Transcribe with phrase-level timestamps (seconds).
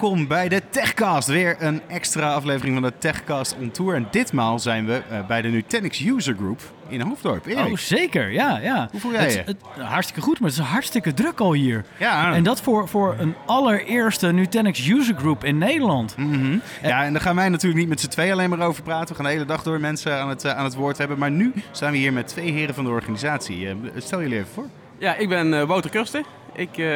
[0.00, 1.28] Welkom bij de Techcast.
[1.28, 3.94] Weer een extra aflevering van de Techcast on Tour.
[3.94, 7.46] En ditmaal zijn we uh, bij de Nutanix User Group in Hoofddorp.
[7.46, 7.66] Erik.
[7.66, 8.32] Oh, zeker.
[8.32, 8.88] Ja, ja.
[8.90, 9.42] Hoe voel jij het, je?
[9.44, 11.84] Het, hartstikke goed, maar het is hartstikke druk al hier.
[11.96, 12.34] Ja.
[12.34, 16.16] En dat voor, voor een allereerste Nutanix User Group in Nederland.
[16.16, 16.58] Mhm.
[16.82, 19.08] Ja, en daar gaan wij natuurlijk niet met z'n twee alleen maar over praten.
[19.08, 21.18] We gaan de hele dag door mensen aan het, aan het woord hebben.
[21.18, 23.68] Maar nu staan we hier met twee heren van de organisatie.
[23.96, 24.66] Stel jullie even voor.
[24.98, 26.24] Ja, ik ben Wouter Kursten.
[26.56, 26.86] Ik uh,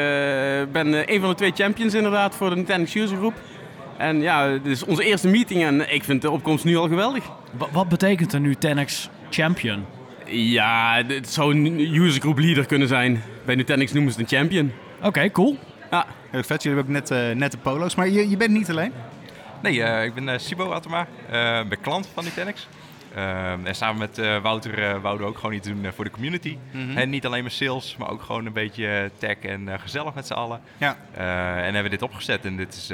[0.72, 3.34] ben een van de twee champions inderdaad voor de Nutanix User Group.
[3.96, 7.24] En ja, dit is onze eerste meeting en ik vind de opkomst nu al geweldig.
[7.58, 9.84] W wat betekent een Nutanix champion?
[10.26, 13.22] Ja, het zou een user group leader kunnen zijn.
[13.44, 14.72] Bij Nutanix noemen ze het een champion.
[14.96, 15.58] Oké, okay, cool.
[15.90, 16.06] Ja.
[16.30, 17.94] Heel vet, jullie hebben ook net, uh, net de polo's.
[17.94, 18.92] Maar je, je bent niet alleen?
[19.62, 21.00] Nee, uh, ik ben uh, Sibo Atema.
[21.62, 22.68] Ik ben klant van Nutanix.
[23.18, 26.10] Uh, en samen met uh, Wouter uh, wouden we ook gewoon iets doen voor de
[26.10, 26.56] community.
[26.70, 26.96] Mm -hmm.
[26.96, 30.32] En niet alleen maar sales, maar ook gewoon een beetje tech en gezellig met z'n
[30.32, 30.60] allen.
[30.76, 30.96] Ja.
[31.14, 32.44] en hebben we dit opgezet.
[32.44, 32.92] En dit is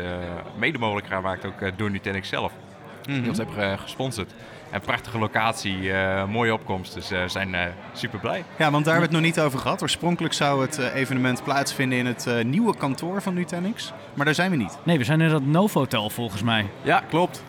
[0.58, 2.52] mede mogelijk gemaakt ook door Nutanix zelf.
[2.52, 3.20] Mm -hmm.
[3.20, 4.34] Die ons hebben gesponsord.
[4.70, 5.92] En prachtige locatie,
[6.28, 6.94] mooie opkomst.
[6.94, 7.56] Dus we zijn
[7.92, 8.44] super blij.
[8.58, 9.82] Ja, want daar hebben we het nog niet over gehad.
[9.82, 13.92] Oorspronkelijk zou het evenement plaatsvinden in het nieuwe kantoor van Nutanix.
[14.14, 14.78] Maar daar zijn we niet.
[14.82, 16.66] Nee, we zijn in dat Novotel volgens mij.
[16.82, 17.44] Ja, klopt.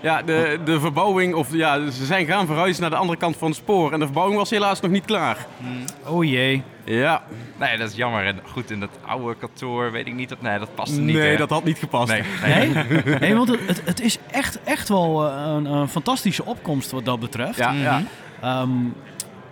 [0.00, 3.48] Ja, de, de verbouwing, of ja, ze zijn gaan verhuizen naar de andere kant van
[3.48, 3.92] het spoor.
[3.92, 5.46] En de verbouwing was helaas nog niet klaar.
[5.56, 5.84] Mm.
[6.06, 6.62] Oh jee.
[6.84, 7.22] Ja.
[7.58, 8.24] Nee, dat is jammer.
[8.24, 10.42] En goed, in dat oude kantoor weet ik niet dat...
[10.42, 11.16] Nee, dat paste niet.
[11.16, 11.36] Nee, hè?
[11.36, 12.12] dat had niet gepast.
[12.12, 12.68] Nee, nee.
[12.68, 13.18] nee?
[13.20, 17.58] nee want het, het is echt, echt wel een, een, fantastische opkomst wat dat betreft.
[17.58, 18.06] Ja, mm -hmm.
[18.42, 18.60] ja.
[18.60, 18.94] Um,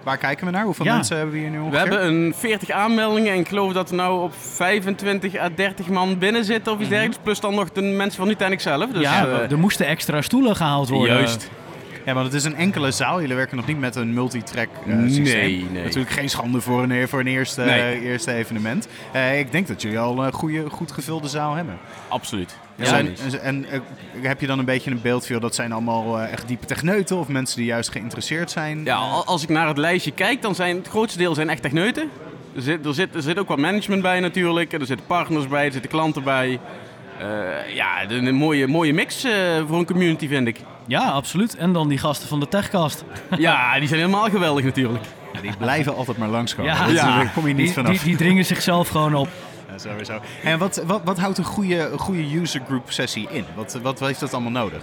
[0.06, 0.64] Waar kijken we naar?
[0.64, 0.94] Hoeveel ja.
[0.94, 1.72] mensen hebben we hier nu ongeveer?
[1.72, 5.88] We hebben een 40 aanmeldingen en ik geloof dat we nou op 25 à 30
[5.88, 7.02] man binnen zitten of iets mm -hmm.
[7.02, 7.18] dergelijks.
[7.24, 8.90] Plus dan nog de mensen van Nutanix zelf.
[8.90, 11.16] Dus, ja, uh, er moesten extra stoelen gehaald worden.
[11.16, 11.50] Juist.
[12.06, 13.20] Ja, want het is een enkele zaal.
[13.20, 15.24] Jullie werken nog niet met een multitrack uh, systeem.
[15.24, 15.83] Nee, nee.
[15.83, 18.00] Natuurlijk geen schande voor een, voor een eerste, nee.
[18.00, 18.89] uh, eerste evenement.
[19.14, 21.78] Uh, ik denk dat jullie al een goede, goed gevulde zaal hebben.
[22.08, 22.56] Absoluut.
[22.74, 23.83] Ja, zijn, en, en
[24.20, 27.28] heb je dan een beetje een beeld van dat zijn allemaal echt diepe techneuten of
[27.28, 28.84] mensen die juist geïnteresseerd zijn?
[28.84, 32.11] Ja, als ik naar het lijstje kijk, dan zijn het grootste deel zijn echt techneuten.
[32.56, 34.72] Er zit, er, zit, er zit ook wat management bij natuurlijk.
[34.72, 36.61] Er zitten partners bij, er zitten klanten bij.
[37.74, 39.27] Ja, een mooie, mooie mix
[39.66, 40.56] voor een community vind ik.
[40.86, 41.57] Ja, absoluut.
[41.57, 43.05] En dan die gasten van de Techcast.
[43.39, 45.05] ja, die zijn helemaal geweldig natuurlijk.
[45.33, 46.73] Ja, die blijven altijd maar langskomen.
[46.73, 47.17] Ja, ja.
[47.17, 47.91] Daar kom je niet die, vanaf.
[47.91, 49.29] Die, die, dringen zichzelf gewoon op.
[49.70, 50.20] Ja, sowieso.
[50.42, 53.45] En wat, wat, wat houdt een goede, goede user group sessie in?
[53.55, 54.83] Wat, wat heeft dat allemaal nodig?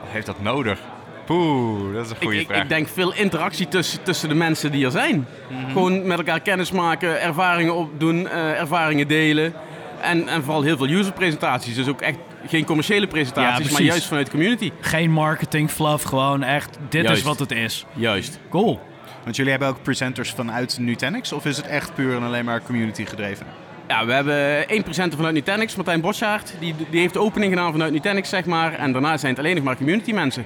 [0.00, 0.80] Wat heeft dat nodig?
[1.24, 2.56] Poeh, dat is een goede ik, vraag.
[2.56, 5.14] Ik, ik denk veel interactie tussen, tussen de mensen die er zijn.
[5.14, 5.24] Mm
[5.56, 5.72] -hmm.
[5.72, 9.54] Gewoon met elkaar kennis maken, ervaringen opdoen, uh, ervaringen delen.
[10.00, 11.74] En, en vooral heel veel user-presentaties.
[11.74, 14.72] Dus ook echt geen commerciële presentaties, ja, maar juist vanuit de community.
[14.80, 17.18] Geen marketing fluff, gewoon echt, dit juist.
[17.18, 17.86] is wat het is.
[17.92, 18.38] Juist.
[18.50, 18.80] Cool.
[19.24, 22.62] Want jullie hebben ook presenters vanuit Nutanix, of is het echt puur en alleen maar
[22.62, 23.46] community gedreven?
[23.88, 26.54] Ja, we hebben één presenter vanuit Nutanix, Martijn Boschaert.
[26.60, 28.72] Die, die heeft de opening gedaan vanuit Nutanix, zeg maar.
[28.72, 30.44] En daarna zijn het alleen nog maar community mensen.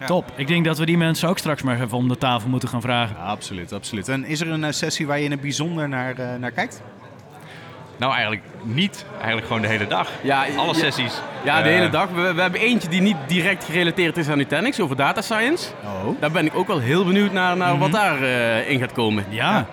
[0.00, 0.06] Ja.
[0.06, 0.32] Top.
[0.34, 2.80] Ik denk dat we die mensen ook straks maar even om de tafel moeten gaan
[2.80, 3.16] vragen.
[3.18, 4.08] Ja, absoluut, absoluut.
[4.08, 6.82] En is er een uh, sessie waar je in het bijzonder naar, uh, naar kijkt?
[7.96, 9.04] Nou, eigenlijk niet.
[9.16, 10.10] Eigenlijk gewoon de hele dag.
[10.22, 11.20] Ja, Alle ja, sessies.
[11.44, 12.08] Ja, de uh, hele dag.
[12.10, 15.68] We, we, hebben eentje die niet direct gerelateerd is aan Nutanix, over data science.
[15.84, 16.20] Oh.
[16.20, 17.90] Daar ben ik ook wel heel benieuwd naar, naar mm -hmm.
[17.90, 19.24] wat daarin in gaat komen.
[19.28, 19.52] Ja.
[19.52, 19.66] ja.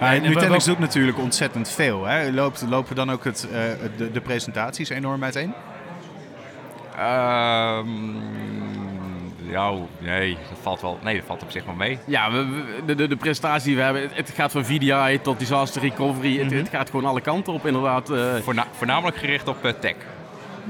[0.00, 2.04] Maar Nutanix doet natuurlijk ontzettend veel.
[2.04, 2.30] Hè?
[2.30, 3.48] Loopt, lopen dan ook het,
[3.96, 5.54] de, de presentaties enorm uiteen?
[6.98, 8.81] Um,
[9.52, 10.98] ja, nee, dat valt wel.
[11.02, 11.98] Nee, dat valt op zich wel mee.
[12.04, 15.38] Ja, we, de, de, de presentatie die we hebben, het, het gaat van VDI tot
[15.38, 16.32] disaster recovery.
[16.32, 16.48] Mm -hmm.
[16.48, 18.10] het, het, gaat gewoon alle kanten op, inderdaad.
[18.10, 19.94] Uh, Voorna voornamelijk gericht op uh, tech.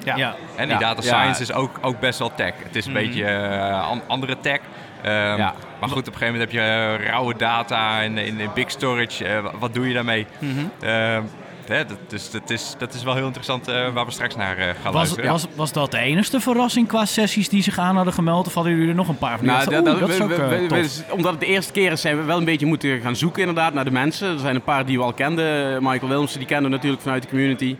[0.04, 0.16] Ja.
[0.16, 0.34] ja.
[0.56, 0.78] En die ja.
[0.78, 1.48] data science ja.
[1.48, 2.52] is ook, ook best wel tech.
[2.62, 3.06] Het is een mm -hmm.
[3.06, 4.60] beetje uh, an andere tech.
[5.04, 5.54] Um, ja.
[5.80, 9.42] Maar goed, op een gegeven moment heb je rauwe data in, in, in big storage.
[9.58, 10.26] wat doe je daarmee?
[10.38, 10.52] Mhm.
[10.52, 11.24] Mm -hmm.
[11.72, 14.58] Hè, dat, dus, dat, is, dat is wel heel interessant uh, waar we straks naar
[14.58, 15.30] uh, gaan was, luisteren.
[15.30, 18.46] Was, was dat de enige verrassing qua sessies die zich aan hadden gemeld?
[18.46, 19.46] Of hadden jullie er nog een paar van?
[19.46, 22.00] Nou, dat, dat is ook we, uh, we, we, omdat het de eerste keer is,
[22.00, 24.28] zijn we wel een beetje moeten gaan zoeken inderdaad naar de mensen.
[24.28, 25.82] Er zijn een paar die we al kenden.
[25.82, 27.76] Michael Wilmsen, die kenden we natuurlijk vanuit de community.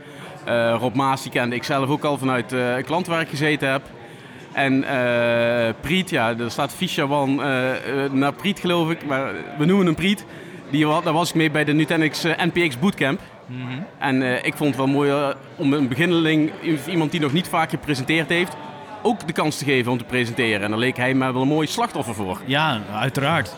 [0.49, 3.29] Uh, Rob Maas, die kende ik zelf ook al vanuit uh, een klant waar ik
[3.29, 3.83] gezeten heb.
[4.53, 7.35] En uh, Priet, ja, er staat Fischawan
[8.13, 10.25] naar Priet geloof ik, maar we noemen hem Priet.
[10.71, 13.21] Die, daar was ik mee bij de Nutanix NPX Bootcamp.
[13.53, 13.87] Mm -hmm.
[13.99, 16.51] En uh, ik vond het wel mooi uh, om een beginneling,
[16.89, 18.57] iemand die nog niet vaak gepresenteerd heeft,
[19.03, 20.63] ook de kans te geven om te presenteren.
[20.63, 22.41] En daar leek hij me wel een mooi slachtoffer voor.
[22.45, 23.55] Ja, uiteraard.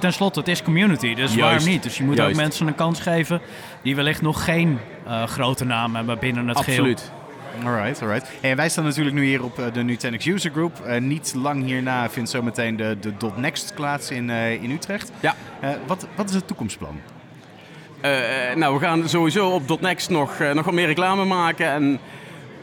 [0.00, 1.36] Ten slotte, het is community, dus Juist.
[1.36, 1.82] waarom niet?
[1.82, 2.30] Dus je moet Juist.
[2.30, 3.40] ook mensen een kans geven
[3.82, 7.00] die wellicht nog geen uh, grote naam hebben binnen het Absoluut.
[7.00, 7.20] geheel.
[7.64, 8.30] Alright, alright.
[8.40, 10.82] En wij staan natuurlijk nu hier op de Nutanix User Group.
[10.86, 15.12] Uh, niet lang hierna vindt zometeen de, de .next plaats in, uh, in Utrecht.
[15.20, 15.34] Ja.
[15.86, 17.00] wat, wat is het toekomstplan?
[18.02, 21.66] Eh, eh, nou, we gaan sowieso op .next nog, eh, nog wat meer reclame maken.
[21.72, 21.98] En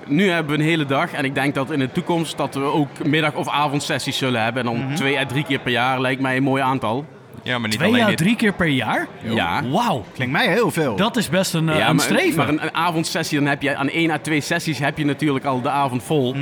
[0.06, 1.12] nu hebben we een hele dag.
[1.12, 4.66] En ik denk dat in de toekomst dat we ook middag- of avondsessies zullen hebben.
[4.68, 7.06] En dan twee à drie keer per jaar lijkt mij een mooi aantal.
[7.44, 8.18] Ja, maar niet Twee alleen à dit.
[8.18, 9.08] drie keer per jaar?
[9.24, 9.64] Ja.
[9.70, 10.06] Wauw.
[10.14, 10.96] Klinkt mij heel veel.
[10.96, 12.38] Dat is best een, eh, Ja, een maar, streven.
[12.38, 15.46] maar een, een avondsessie, dan heb je aan één à twee sessies heb je natuurlijk
[15.46, 16.36] al de avond vol.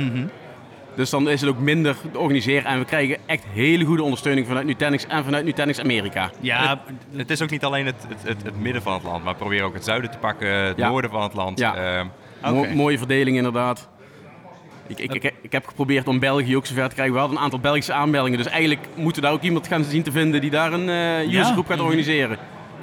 [0.98, 2.64] Dus dan is het ook minder te organiseren.
[2.64, 6.30] En we krijgen echt hele goede ondersteuning vanuit Nutanix en vanuit Nutanix Amerika.
[6.40, 6.80] ja,
[7.16, 9.66] Het is ook niet alleen het, het, het, midden van het land, maar we proberen
[9.66, 10.88] ook het zuiden te pakken, het Ja.
[10.88, 11.58] noorden van het land.
[11.58, 11.74] Ja.
[12.42, 13.88] Ehm, Mo- mooie verdeling inderdaad.
[14.86, 17.14] Ik, ik, ik, ik heb geprobeerd om België ook zover te krijgen.
[17.14, 18.38] We hadden een aantal Belgische aanmeldingen.
[18.38, 21.24] Dus eigenlijk moeten we daar ook iemand gaan zien te vinden die daar een eh
[21.30, 21.40] Ja.
[21.40, 22.38] usergroep gaat organiseren.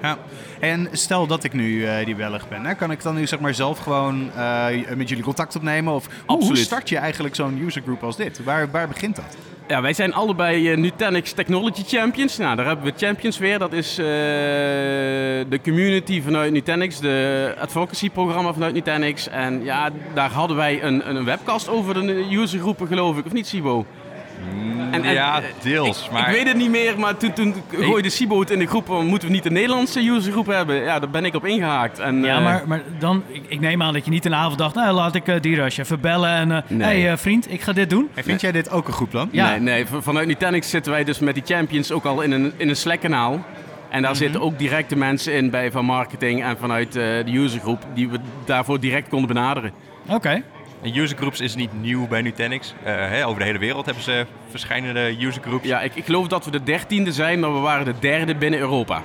[0.05, 0.17] Ja.
[0.59, 3.39] En stel dat ik nu eh, die Belg ben, hè, kan ik dan nu zeg
[3.39, 4.65] maar zelf gewoon eh,
[4.95, 5.93] met jullie contact opnemen?
[5.93, 6.57] Of hoe- hoe Absoluut.
[6.65, 8.43] start je eigenlijk zo'n usergroup als dit?
[8.43, 9.37] Waar, waar begint dat?
[9.67, 12.37] Ja, wij zijn allebei eh, Nutanix Technology Champions.
[12.37, 13.59] Nou, daar hebben we Champions weer.
[13.59, 19.27] Dat is de community vanuit Nutanix, de advocacy programma vanuit Nutanix.
[19.29, 23.25] En ja, daar hadden wij een, een webcast over de usergroepen, geloof ik.
[23.25, 23.85] Of niet, Sibo?
[24.91, 26.09] En- en- ja, eh, deels.
[26.11, 28.87] maar Ik weet het niet meer, maar toen, toen gooide Sibo het in de groep.
[28.87, 30.75] Moeten we niet een Nederlandse usergroep hebben?
[30.75, 31.99] Ja, daar ben ik op ingehaakt.
[31.99, 34.57] En, ja eh, maar, maar dan, ik, ik neem aan dat je niet een avond
[34.57, 36.87] dacht, nou laat ik uh, Dirash even bellen en, eh Nee.
[37.01, 38.09] hey eh, vriend, ik ga dit doen.
[38.13, 39.29] En vind jij dit ook een goed plan?
[39.31, 39.49] Ja.
[39.49, 42.69] Nee, nee, vanuit Nutanix zitten wij dus met die champions ook al in een, in
[42.69, 43.45] een Slack-kanaal.
[43.89, 47.31] En daar zitten ook direct de mensen in bij van marketing en vanuit eh, de
[47.33, 49.71] usergroep die we daarvoor direct konden benaderen.
[50.09, 50.41] Oké.
[50.85, 52.73] En usergroups is niet nieuw bij Nutanix.
[52.83, 55.67] Eh, over de hele wereld hebben ze verschillende usergroups.
[55.67, 58.59] Ja, ik, ik geloof dat we de dertiende zijn, maar we waren de derde binnen
[58.59, 59.01] Europa.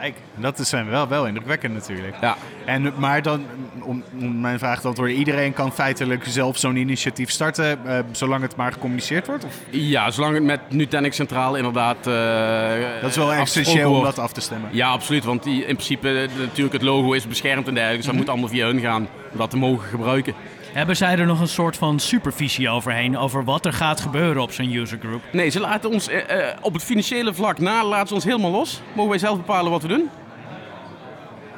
[0.00, 2.16] Kijk, dat is zijn wel, wel indrukwekkend natuurlijk.
[2.20, 3.44] Ja, En, maar dan,
[3.82, 8.42] om, om mijn vraag te antwoorden, iedereen kan feitelijk zelf zo'n initiatief starten, eh, zolang
[8.42, 9.44] het maar gecommuniceerd wordt?
[9.44, 9.54] Of?
[9.70, 14.32] ja zolang het met Nutanix Centraal inderdaad uh, Dat is wel essentieel om dat af
[14.32, 14.70] te stemmen.
[14.72, 18.06] Ja, absoluut, want die, in principe eh, natuurlijk het logo is beschermd en dergelijke, dus
[18.06, 20.34] dat moet allemaal via hun gaan om dat te mogen gebruiken.
[20.72, 24.52] Hebben zij er nog een soort van supervisie overheen over wat er gaat gebeuren op
[24.52, 25.22] zo'n usergroup?
[25.32, 28.50] Nee, ze laten ons eh, eh, op het financiële vlak na, laten ze ons helemaal
[28.50, 28.82] los.
[28.92, 30.08] Mogen wij zelf bepalen wat we doen?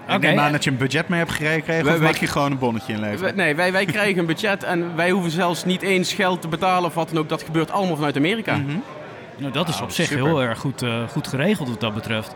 [0.09, 0.27] Ik Oké.
[0.27, 2.59] neem aan dat je een budget mee hebt gekregen, Wij- of mag je gewoon een
[2.59, 3.21] bonnetje inleveren?
[3.23, 6.49] Wij- Nee, wij, wij krijgen een budget en wij hoeven zelfs niet eens geld te
[6.49, 7.29] betalen of wat dan ook.
[7.29, 8.61] Dat gebeurt allemaal vanuit Amerika.
[9.37, 10.25] Nou, dat is op zich super.
[10.25, 12.35] heel erg goed, eh, goed geregeld wat dat betreft.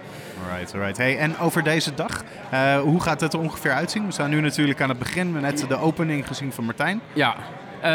[0.51, 0.97] Alright, alright.
[0.97, 4.07] Hey, en over deze dag, eh, hoe gaat het er ongeveer uitzien?
[4.07, 7.01] We staan nu natuurlijk aan het begin, we hebben net de opening gezien van Martijn.
[7.13, 7.35] Ja,
[7.81, 7.93] Eh,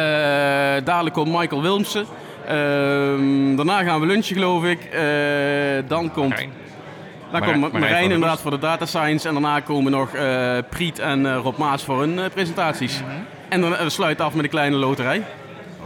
[0.86, 2.06] dadelijk komt Michael Wilmsen.
[2.48, 4.84] Ehm, daarna gaan we lunchen, geloof ik.
[4.84, 5.02] Eh,
[5.88, 6.50] dan komt, Marijn.
[7.32, 9.28] dan komt Marijn inderdaad voor de data science.
[9.28, 13.02] En daarna komen nog eh, Priet en eh, Rob Maas voor hun presentaties.
[13.50, 15.24] En dan we sluiten af met een kleine loterij.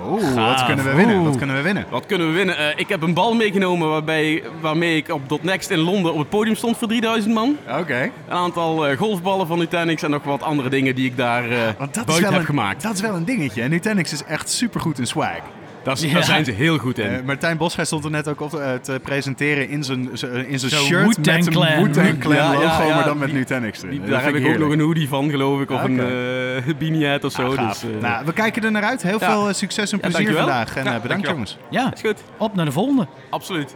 [0.03, 1.23] Oh, wat kunnen we winnen?
[1.23, 1.85] Wat kunnen we winnen?
[1.89, 2.57] Wat kunnen we winnen?
[2.57, 6.29] Eh, ik heb een bal meegenomen waarbij, waarmee ik op .next in Londen op het
[6.29, 7.57] podium stond voor 3000 man.
[7.79, 8.01] Oké.
[8.27, 11.57] Een aantal eh, golfballen van Nutanix en nog wat andere dingen die ik daar eh
[11.77, 12.81] Want dat is, wel heb een, gemaakt.
[12.81, 13.61] dat is wel een dingetje.
[13.61, 15.39] En Nutanix is echt supergoed in swag.
[15.85, 16.21] Dat Ja.
[16.21, 17.09] Zijn ze heel goed in.
[17.09, 20.49] Eh, Martijn Boschij stond er net ook op te, eh, te presenteren in zijn, eh,
[20.51, 21.83] in zijn Zo'n shirt met een Clan.
[21.83, 24.01] Wu-Tang Clan Ja, logo, ja, maar dan met Nutanix erin.
[24.05, 25.69] Daar heb ik ook nog een hoodie van, geloof ik.
[25.69, 25.91] Of Oké.
[25.91, 27.55] een eh beanie hat of zo.
[27.55, 29.01] Ah, dus, eh, nou, we kijken er naar uit.
[29.01, 29.31] Heel Ja.
[29.31, 30.75] veel succes en plezier vandaag.
[30.75, 31.31] En Ja, eh, bedankt dankjewel.
[31.33, 31.57] jongens.
[31.69, 32.23] Ja, is goed.
[32.37, 33.07] op naar de volgende.
[33.29, 33.75] Absoluut.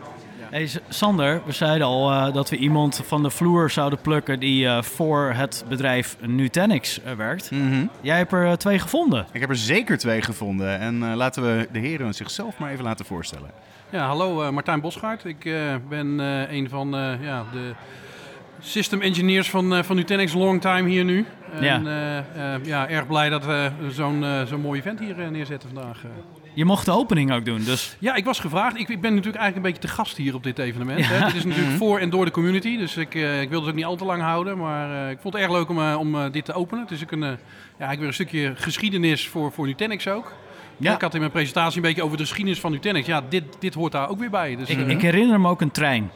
[0.49, 4.65] Hey, Sander, we zeiden al eh, dat we iemand van de vloer zouden plukken die
[4.67, 7.51] eh, voor het bedrijf Nutanix eh, werkt.
[8.01, 9.25] Jij hebt er twee gevonden.
[9.31, 10.79] Ik heb er zeker twee gevonden.
[10.79, 13.49] En laten we de heren zichzelf maar even laten voorstellen.
[13.89, 15.25] Ja, hallo eh, Martijn Bosgaard.
[15.25, 15.53] Ik eh,
[15.89, 17.71] ben eh, een van eh, ja, de
[18.59, 21.25] system engineers van, eh, van Nutanix long time hier nu.
[21.53, 21.81] En Ja.
[21.83, 26.01] ja, ja, erg blij dat we zo'n zo'n mooi event hier neerzetten vandaag.
[26.53, 28.79] Je mocht de opening ook doen, dus Ja, ik was gevraagd.
[28.79, 30.99] Ik, ik ben natuurlijk eigenlijk een beetje te gast hier op dit evenement.
[30.99, 31.05] Ja.
[31.05, 31.25] Hè.
[31.25, 32.77] Dit is natuurlijk voor en door de community.
[32.77, 34.57] Dus ik, eh, ik wilde het ook niet al te lang houden.
[34.57, 36.83] Maar eh, ik vond het erg leuk om, eh, om dit te openen.
[36.83, 37.37] Het is ook een,
[37.79, 40.33] ja, ik weer een stukje geschiedenis voor, voor Nutanix ook.
[40.77, 40.93] Ja.
[40.93, 43.07] Ik had in mijn presentatie een beetje over de geschiedenis van Nutanix.
[43.07, 44.55] Ja, dit, dit hoort daar ook weer bij.
[44.55, 46.11] Dus, ik, ik herinner me ook een trein.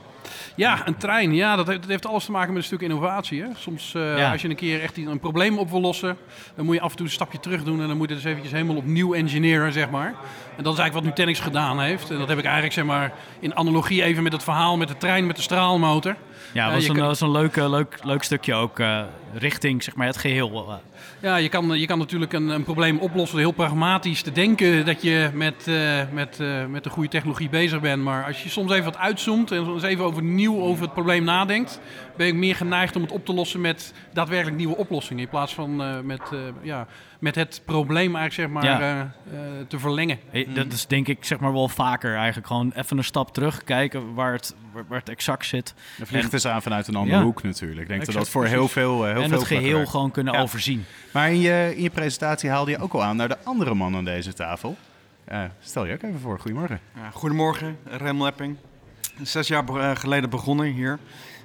[0.56, 1.34] Ja, een trein.
[1.36, 3.42] Ja, dat heeft, dat heeft alles te maken met een stuk innovatie.
[3.42, 3.48] Hè?
[3.56, 4.32] Soms eh, Ja.
[4.32, 6.18] als je een keer echt een probleem op wil lossen,
[6.56, 8.24] dan moet je af en toe een stapje terug doen en dan moet je dus
[8.24, 10.14] eventjes helemaal opnieuw engineeren, zeg maar.
[10.58, 12.10] En dat is eigenlijk wat Nutanix gedaan heeft.
[12.10, 14.98] En dat heb ik eigenlijk, zeg maar, in analogie even met het verhaal met de
[14.98, 16.16] trein met de straalmotor.
[16.54, 18.80] Ja, Ja, was een, was een leuk, eh, leuk, leuk stukje ook.
[18.80, 19.02] eh,
[19.34, 20.66] richting zeg maar, het geheel.
[20.70, 20.76] eh.
[21.20, 24.86] Ja, je kan, je kan natuurlijk een, een probleem oplossen door heel pragmatisch te denken
[24.86, 25.66] dat je met,
[26.12, 26.38] met,
[26.70, 28.04] met de goede technologie bezig bent.
[28.04, 31.80] Maar als je soms even wat uitzoomt en eens even overnieuw over het probleem nadenkt,
[32.18, 35.24] ben ik meer geneigd om het op te lossen met daadwerkelijk nieuwe oplossingen.
[35.24, 36.22] In plaats van met,
[36.62, 36.88] ja,
[37.24, 38.80] met het probleem eigenlijk zeg maar Ja.
[38.80, 40.20] eh, eh, te verlengen.
[40.30, 42.48] Hey, Dat is denk ik zeg maar wel vaker eigenlijk.
[42.48, 45.74] Gewoon even een stap terug, kijken waar het, waar, waar het exact zit.
[45.98, 47.24] Het ligt eens aan vanuit een andere Ja.
[47.24, 47.82] hoek natuurlijk.
[47.82, 48.60] Ik denk dat Exact, dat voor precies.
[48.60, 50.42] heel veel, eh, heel en veel het geheel gewoon kunnen Ja.
[50.42, 50.86] overzien.
[51.14, 53.96] Maar in je, in je presentatie haalde je ook al aan naar de andere man
[53.96, 54.78] aan deze tafel.
[55.26, 56.40] Eh, stel je ook even voor.
[56.40, 56.80] Goedemorgen.
[56.96, 58.58] Ja, goedemorgen, Rem Lepping.
[59.22, 61.00] Zes jaar be- geleden begonnen hier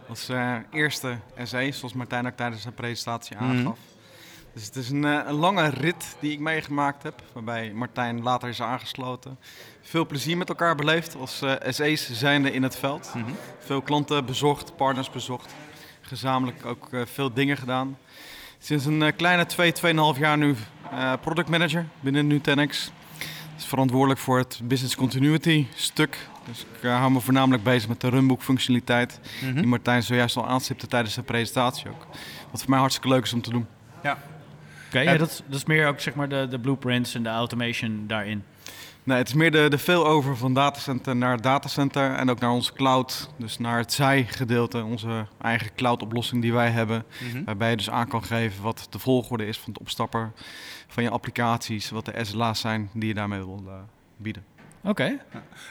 [0.08, 3.78] als eh, eerste SE, zoals Martijn ook tijdens zijn presentatie aangaf.
[4.52, 8.48] Dus het is een, eh, een lange rit die ik meegemaakt heb, waarbij Martijn later
[8.48, 9.38] is aangesloten.
[9.80, 13.12] Veel plezier met elkaar beleefd als eh, SE's zijnde in het veld.
[13.58, 15.54] Veel klanten bezocht, partners bezocht.
[16.00, 17.98] Gezamenlijk ook eh, veel dingen gedaan.
[18.58, 20.54] Sinds een kleine 2, 2,5 jaar nu
[21.20, 22.90] product manager binnen Nutanix
[23.58, 26.18] is verantwoordelijk voor het business continuity stuk.
[26.46, 29.20] Dus ik hou me voornamelijk bezig met de runbook functionaliteit.
[29.54, 32.06] Die Martijn zojuist al aanstipte tijdens zijn presentatie ook.
[32.50, 33.66] Wat voor mij hartstikke leuk is om te doen.
[34.88, 37.28] Oké, ja, dat, is- dat is meer ook zeg maar de, de blueprints en de
[37.28, 38.44] automation daarin.
[39.04, 42.72] Nee, het is meer de, de failover van datacenter naar datacenter en ook naar onze
[42.72, 43.30] cloud.
[43.36, 47.04] Dus naar het zij-gedeelte, onze eigen cloud-oplossing die wij hebben.
[47.44, 50.32] Waarbij je dus aan kan geven wat de volgorde is van het opstapper
[50.88, 51.90] van je applicaties.
[51.90, 53.72] Wat de SLA's zijn die je daarmee wil eh,
[54.16, 54.44] bieden.
[54.82, 55.18] Oké.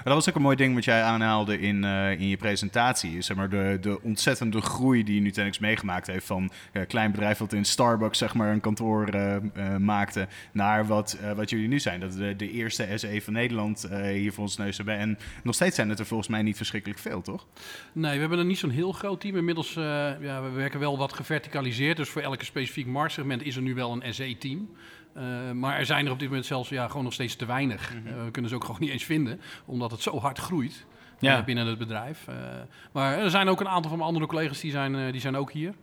[0.04, 3.22] Dat was ook een mooi ding wat jij aanhaalde in, eh, in je presentatie.
[3.22, 6.26] Zeg maar, de, de ontzettende groei die Nutanix meegemaakt heeft.
[6.26, 10.28] Van een klein bedrijf dat in Starbucks zeg maar, een kantoor eh, maakte.
[10.52, 12.00] Naar wat, eh, wat jullie nu zijn.
[12.00, 14.98] Dat we de eerste SE van Nederland eh, hier voor ons neus hebben.
[14.98, 17.48] En nog steeds zijn het er volgens mij niet verschrikkelijk veel, toch?
[17.92, 19.36] Nee, we hebben er niet zo'n heel groot team.
[19.36, 19.84] Inmiddels, uh,
[20.22, 21.98] ja, we werken wel wat geverticaliseerd.
[21.98, 24.70] Dus voor elke specifiek marktsegment is er nu wel een SE-team.
[25.18, 27.94] Uh, maar er zijn er op dit moment zelfs ja, gewoon nog steeds te weinig.
[27.94, 28.18] Mm -hmm.
[28.18, 30.86] uh, we kunnen ze ook gewoon niet eens vinden, omdat het zo hard groeit
[31.20, 31.38] ja.
[31.38, 32.28] uh, binnen het bedrijf.
[32.92, 35.52] maar er zijn ook een aantal van mijn andere collega's die zijn, die zijn ook
[35.52, 35.74] hier.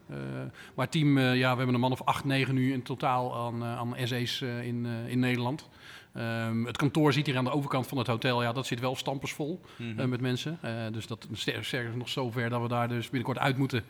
[0.74, 3.94] maar team, ja, we hebben een man of acht, negen nu in totaal aan, aan
[4.04, 5.68] SE's in, in Nederland.
[6.18, 8.42] Um, het kantoor zit hier aan de overkant van het hotel.
[8.42, 10.00] Ja, dat zit wel stampersvol mm -hmm.
[10.00, 10.59] uh, met mensen.
[10.64, 13.85] Uh, dus dat sterker nog zover dat we daar dus binnenkort uit moeten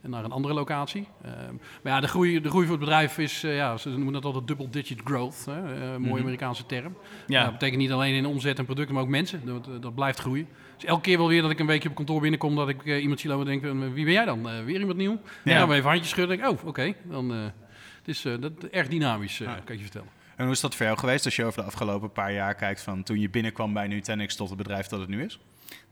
[0.00, 1.06] naar een andere locatie.
[1.48, 4.12] Um, maar ja, de groei, de groei voor het bedrijf is, uh, ja, ze noemen
[4.12, 5.44] dat altijd double-digit growth.
[5.44, 5.60] Hè?
[5.60, 6.18] mooie mm -hmm.
[6.18, 6.96] Amerikaanse term.
[7.26, 7.42] Ja.
[7.42, 9.40] dat betekent niet alleen in omzet en producten, maar ook mensen.
[9.44, 10.48] Dat, dat blijft groeien.
[10.76, 13.20] Dus elke keer wel weer dat ik een weekje op kantoor binnenkom, dat ik iemand
[13.20, 14.64] zie lopen en denk, wie ben jij dan?
[14.64, 15.20] weer iemand nieuw?
[15.44, 16.38] Ja, ja maar even handjes schudden.
[16.38, 16.68] Denk, oh, oké.
[16.68, 16.96] Okay.
[17.02, 20.19] Dan het is dat, erg dynamisch, kan ik je vertellen.
[20.40, 23.02] En hoe is dat voor geweest als je over de afgelopen paar jaar kijkt van
[23.02, 25.38] toen je binnenkwam bij Nutanix tot het bedrijf dat het nu is?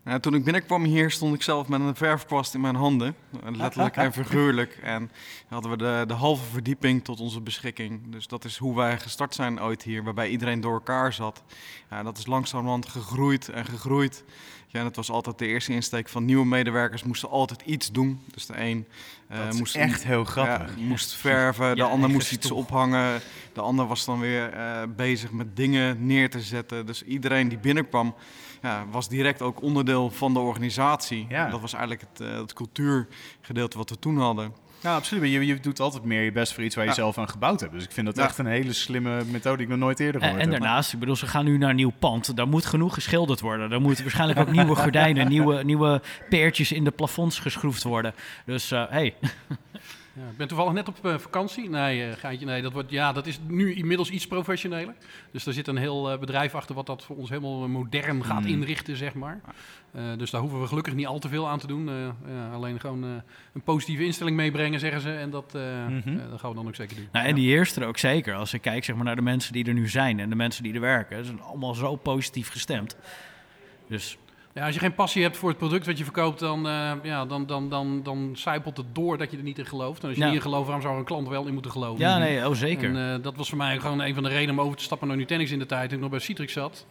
[0.05, 3.15] Nou, toen ik binnenkwam hier stond ik zelf met een verfkwast in mijn handen,
[3.57, 4.79] letterlijk en figuurlijk.
[4.83, 5.11] En
[5.49, 8.13] hadden we de, de halve verdieping tot onze beschikking.
[8.13, 11.43] Dus dat is hoe wij gestart zijn ooit hier, waarbij iedereen door elkaar zat.
[11.91, 14.25] Ja, dat is langzamerhand gegroeid en gegroeid.
[14.71, 18.21] Ja, dat was altijd de eerste insteek van nieuwe medewerkers moesten altijd iets doen.
[18.35, 18.87] Dus de een
[19.33, 20.77] uh, moest echt heel grappig.
[20.77, 23.21] Ja, moest verven, de ja, ander moest iets ophangen,
[23.53, 26.87] de ander was dan weer uh, bezig met dingen neer te zetten.
[26.87, 28.15] Dus iedereen die binnenkwam
[28.63, 31.27] ja, was direct ook onderdeel van de organisatie.
[31.29, 31.51] Ja.
[31.51, 34.53] Dat was eigenlijk het, uh, het cultuurgedeelte wat we toen hadden.
[34.81, 35.33] Ja, absoluut.
[35.33, 36.97] Je, je doet altijd meer je best voor iets waar je ja.
[36.97, 37.73] zelf aan gebouwd hebt.
[37.73, 38.23] Dus ik vind dat ja.
[38.23, 40.61] echt een hele slimme methode die ik nog nooit eerder gehoord en, en heb.
[40.61, 42.37] En daarnaast, ik bedoel, ze gaan nu naar een nieuw pand.
[42.37, 43.73] Daar moet genoeg geschilderd worden.
[43.73, 48.15] Er moeten waarschijnlijk ook nieuwe gordijnen, nieuwe, nieuwe peertjes in de plafonds geschroefd worden.
[48.45, 49.15] Dus, uh, hey.
[50.19, 51.69] Ja, ik ben toevallig net op uh, vakantie.
[51.69, 54.95] Nee, uh, geitje, nee dat, wordt, ja, dat is nu inmiddels iets professioneler.
[55.33, 58.41] Dus daar zit een heel uh, bedrijf achter wat dat voor ons helemaal modern gaat
[58.41, 58.47] mm.
[58.47, 59.41] inrichten, zeg maar.
[60.17, 61.91] dus daar hoeven we gelukkig niet al te veel aan te doen.
[62.27, 65.13] ja, alleen gewoon een positieve instelling meebrengen, zeggen ze.
[65.13, 66.21] En dat, mm -hmm.
[66.31, 67.09] dat gaan we dan ook zeker doen.
[67.13, 68.35] Nou, en die eerste ook zeker.
[68.35, 70.63] Als ik kijk zeg maar, naar de mensen die er nu zijn en de mensen
[70.63, 71.19] die er werken.
[71.19, 72.97] Ze zijn allemaal zo positief gestemd.
[73.89, 74.19] Dus
[74.59, 77.27] ja, als je geen passie hebt voor het product wat je verkoopt, dan, uh, ja,
[77.27, 80.03] dan, dan, dan, dan zijpelt het door dat je er niet in gelooft.
[80.03, 80.29] En als je ja.
[80.29, 82.05] niet in gelooft, waarom zou een klant wel in moeten geloven?
[82.05, 82.97] Ja, nee, oh zeker.
[82.97, 85.09] En, uh, dat was voor mij gewoon een van de redenen om over te stappen
[85.09, 85.89] naar Nutanix in de tijd.
[85.89, 86.87] Toen ik nog bij Citrix zat.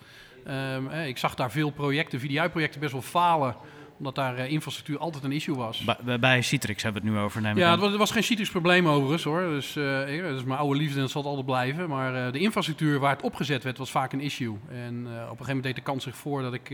[0.48, 3.56] Um, eh, ik zag daar veel projecten, VDI-projecten best wel falen
[3.98, 5.86] omdat daar uh, infrastructuur altijd een issue was.
[6.04, 7.42] Bij, bij Citrix hebben we het nu over.
[7.42, 9.42] Neem ja, het was, het was, geen Citrix-probleem overigens hoor.
[9.42, 11.90] Dus, uh, dat is mijn oude liefde en dat zal het altijd blijven.
[11.90, 14.58] Maar uh, de infrastructuur waar het opgezet werd, was vaak een issue.
[14.70, 16.70] En op een gegeven moment deed de kans zich voor dat ik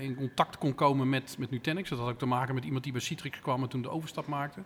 [0.00, 1.88] in contact kon komen met, met Nutanix.
[1.88, 4.26] Dat had ook te maken met iemand die bij Citrix kwam en toen de overstap
[4.26, 4.60] maakte.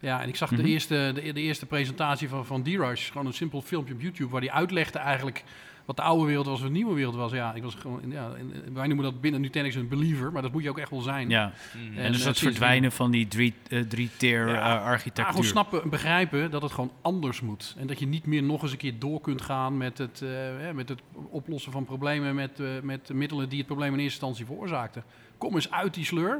[0.00, 3.34] Ja, en ik zag de, eerste, de, de, eerste presentatie van, van D-Rush, gewoon een
[3.34, 5.44] simpel filmpje op YouTube, waar hij uitlegde eigenlijk
[5.84, 7.32] wat de oude wereld was, wat de nieuwe wereld was.
[7.32, 10.52] Ja, ik was gewoon, ja, en- wij noemen dat binnen Nutanix een believer, maar dat
[10.52, 11.28] moet je ook echt wel zijn.
[11.28, 11.52] Ja.
[11.72, 14.76] En, En dus eh, het sinds- verdwijnen van die drie, eh, drie-tier Ja, eh, Ja,
[14.76, 15.24] architectuur.
[15.26, 17.74] gewoon snappen en begrijpen dat het gewoon anders moet.
[17.78, 20.28] En dat je niet meer nog eens een keer door kunt gaan met het, eh,
[20.58, 21.00] hè, met het
[21.30, 25.04] oplossen van problemen met, eh, met de middelen die het probleem in eerste instantie veroorzaakten.
[25.38, 26.38] Kom eens uit die sleur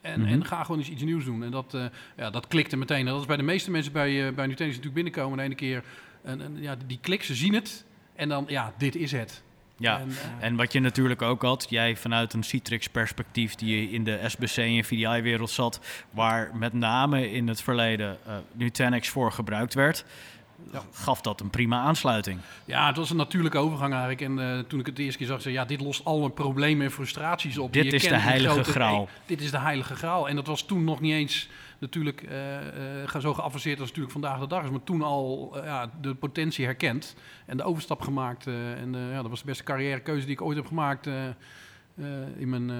[0.00, 0.28] en, Mhm.
[0.32, 1.42] en ga gewoon eens iets nieuws doen.
[1.44, 1.84] En dat, eh
[2.16, 2.98] ja, dat klikte meteen.
[3.06, 5.38] En dat is bij de meeste mensen bij, eh bij Nutanix natuurlijk binnenkomen.
[5.38, 5.82] De ene keer,
[6.22, 7.84] en, en, ja, die klik, ze zien het.
[8.14, 9.42] En dan, ja, dit is het.
[9.76, 9.98] Ja.
[10.00, 10.08] En,
[10.40, 14.20] eh, En wat je natuurlijk ook had, jij vanuit een Citrix-perspectief die je in de
[14.26, 20.04] SBC en VDI-wereld zat, waar met name in het verleden eh Nutanix voor gebruikt werd,
[20.72, 20.82] Ja.
[20.92, 22.38] gaf dat een prima aansluiting.
[22.64, 24.20] Ja, het was een natuurlijke overgang eigenlijk.
[24.20, 26.84] En eh, toen ik het de eerste keer zag, zei ja, dit lost alle problemen
[26.86, 27.72] en frustraties op.
[27.72, 29.08] die Dit je is kent de heilige grote- graal.
[29.26, 30.28] Dit is de heilige graal.
[30.28, 31.48] En dat was toen nog niet eens
[31.82, 34.70] natuurlijk eh, eh, zo geavanceerd als het natuurlijk vandaag de dag is.
[34.70, 37.14] Maar toen al eh, ja, de potentie herkend
[37.46, 38.46] en de overstap gemaakt.
[38.46, 41.28] eh, en eh, ja, dat was de beste carrièrekeuze die ik ooit heb gemaakt eh,
[41.28, 41.34] eh,
[42.36, 42.76] in, mijn, eh,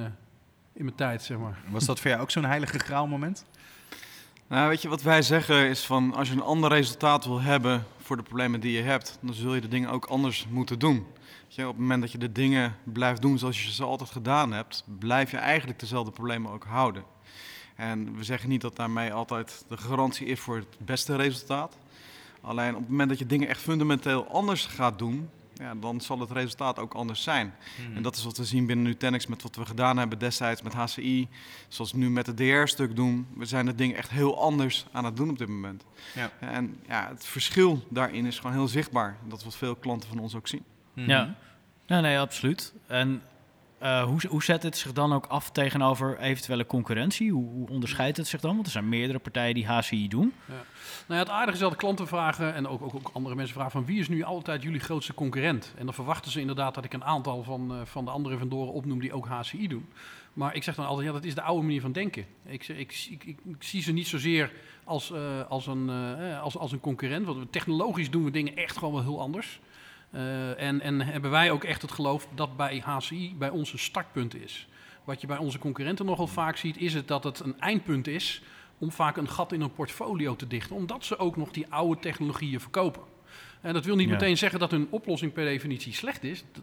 [0.72, 1.58] in mijn tijd, zeg maar.
[1.68, 3.44] Was dat voor jou ook zo'n heilige graal moment?
[4.48, 7.84] Nou, weet je, wat wij zeggen is van als je een ander resultaat wil hebben
[7.98, 11.06] voor de problemen die je hebt, dan zul je de dingen ook anders moeten doen.
[11.48, 14.52] Je, op het moment dat je de dingen blijft doen zoals je ze altijd gedaan
[14.52, 17.04] hebt, blijf je eigenlijk dezelfde problemen ook houden.
[17.82, 21.76] En we zeggen niet dat daarmee altijd de garantie is voor het beste resultaat.
[22.40, 26.20] Alleen op het moment dat je dingen echt fundamenteel anders gaat doen, ja, dan zal
[26.20, 27.54] het resultaat ook anders zijn.
[27.94, 30.72] En dat is wat we zien binnen Nutanix met wat we gedaan hebben destijds met
[30.72, 31.28] HCI.
[31.68, 33.26] Zoals we nu met het DR-stuk doen.
[33.36, 35.84] We zijn het ding echt heel anders aan het doen op dit moment.
[36.14, 36.30] Ja.
[36.40, 39.16] En ja, het verschil daarin is gewoon heel zichtbaar.
[39.28, 40.64] Dat is wat veel klanten van ons ook zien.
[40.92, 41.10] Mhm.
[41.10, 41.34] Ja,
[41.86, 42.72] nee, nee, absoluut.
[42.86, 43.22] En
[43.82, 47.32] eh, hoe, hoe zet het zich dan ook af tegenover eventuele concurrentie?
[47.32, 48.54] Hoe, hoe onderscheidt het zich dan?
[48.54, 50.32] Want er zijn meerdere partijen die HCI doen.
[50.46, 50.60] Nou
[51.06, 53.84] ja, het aardige is dat klanten vragen en ook, ook, ook andere mensen vragen van
[53.84, 55.74] wie is nu altijd jullie grootste concurrent?
[55.78, 58.72] En dan verwachten ze inderdaad dat ik een aantal van, eh, van de andere vendoren
[58.72, 59.88] opnoem die ook HCI doen.
[60.32, 62.26] Maar ik zeg dan altijd, ja, dat is de oude manier van denken.
[62.46, 64.52] Ik, ik, ik, zie ze niet zozeer
[64.84, 65.90] als, eh, als, een,
[66.40, 67.26] als, als een concurrent.
[67.26, 69.60] Want technologisch doen we dingen echt gewoon wel heel anders.
[70.12, 73.78] Eh, en, en hebben wij ook echt het geloof dat bij HCI bij ons een
[73.78, 74.68] startpunt is.
[75.04, 78.42] Wat je bij onze concurrenten nogal vaak ziet, is het dat het een eindpunt is
[78.78, 82.00] om vaak een gat in een portfolio te dichten, omdat ze ook nog die oude
[82.00, 83.02] technologieën verkopen.
[83.60, 84.12] En dat wil niet Ja.
[84.12, 86.40] meteen zeggen dat hun oplossing per definitie slecht is.
[86.40, 86.60] D-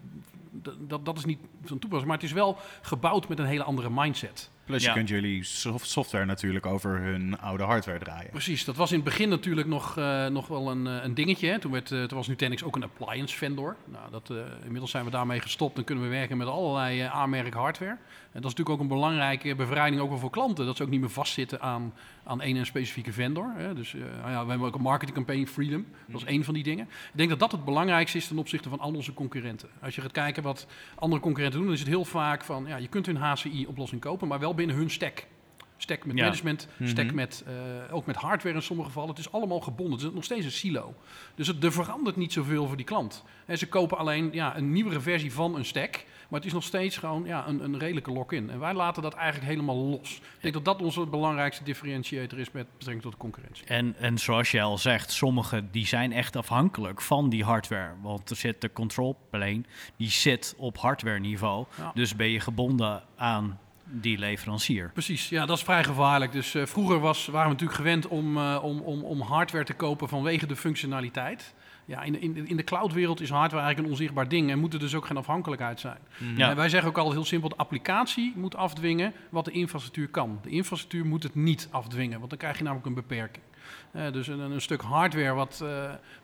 [0.64, 3.64] d- Dat, dat is niet van toepassing, maar het is wel gebouwd met een hele
[3.64, 4.50] andere mindset.
[4.70, 4.90] Plus Ja.
[4.90, 8.30] je kunt jullie soft- software natuurlijk over hun oude hardware draaien.
[8.30, 11.48] Precies, dat was in het begin natuurlijk nog, eh, nog wel een, eh, een dingetje.
[11.48, 11.60] Hè.
[11.60, 13.76] Toen, werd, eh, toen was Nutanix ook een appliance vendor.
[13.86, 17.92] Nou, dat, inmiddels zijn we daarmee gestopt en kunnen we werken met allerlei aanmerk hardware.
[18.32, 20.66] En dat is natuurlijk ook een belangrijke bevrijding ook wel voor klanten.
[20.66, 23.54] Dat ze ook niet meer vastzitten aan, aan één en specifieke vendor.
[23.56, 23.74] Hè.
[23.74, 25.86] Dus nou ja, we hebben ook een marketingcampagne Freedom.
[26.08, 26.86] Dat is één van die dingen.
[26.86, 29.70] Ik denk dat dat het belangrijkste is ten opzichte van al onze concurrenten.
[29.82, 32.66] Als je gaat kijken wat andere concurrenten doen, dan is het heel vaak van...
[32.68, 35.28] Ja, je kunt hun HCI-oplossing kopen, maar wel binnen hun stack.
[35.78, 36.24] Stack met Ja.
[36.24, 37.16] management, stack Mhm.
[37.16, 39.10] met, eh, ook met hardware in sommige gevallen.
[39.10, 39.98] Het is allemaal gebonden.
[40.00, 40.94] Het is nog steeds een silo.
[41.36, 43.24] Dus het, er verandert niet zoveel voor die klant.
[43.46, 46.04] En ze kopen alleen ja, een nieuwere versie van een stack.
[46.30, 48.50] Maar het is nog steeds gewoon ja, een, een redelijke lock-in.
[48.50, 50.16] En wij laten dat eigenlijk helemaal los.
[50.16, 53.66] Ik denk dat dat onze belangrijkste differentiator is met betrekking tot de concurrentie.
[53.66, 57.94] En, en zoals je al zegt, sommige die zijn echt afhankelijk van die hardware.
[58.02, 59.62] Want er zit de control plane,
[59.98, 61.66] die zit op hardware niveau.
[61.78, 61.92] Ja.
[61.94, 63.60] Dus ben je gebonden aan
[63.92, 64.90] die leverancier.
[64.94, 66.32] Precies, ja, dat is vrij gevaarlijk.
[66.32, 69.74] Dus eh, vroeger was, waren we natuurlijk gewend om, eh, om, om, om hardware te
[69.74, 71.54] kopen vanwege de functionaliteit.
[71.86, 74.74] Ja, in, de- in, in de cloudwereld is hardware eigenlijk een onzichtbaar ding en moet
[74.74, 75.98] er dus ook geen afhankelijkheid zijn.
[76.36, 76.50] Ja.
[76.50, 80.40] En wij zeggen ook al heel simpel, de applicatie moet afdwingen wat de infrastructuur kan.
[80.42, 83.44] De infrastructuur moet het niet afdwingen, want dan krijg je namelijk een beperking.
[83.92, 85.64] Eh, dus een, een stuk hardware wat,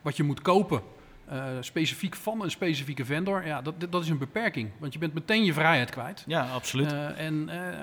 [0.02, 0.82] wat je moet kopen,
[1.26, 4.70] eh, specifiek van een specifieke vendor, ja, dat, dat is een beperking.
[4.78, 6.24] Want je bent meteen je vrijheid kwijt.
[6.26, 6.92] Ja, absoluut.
[6.92, 7.78] Eh, en eh,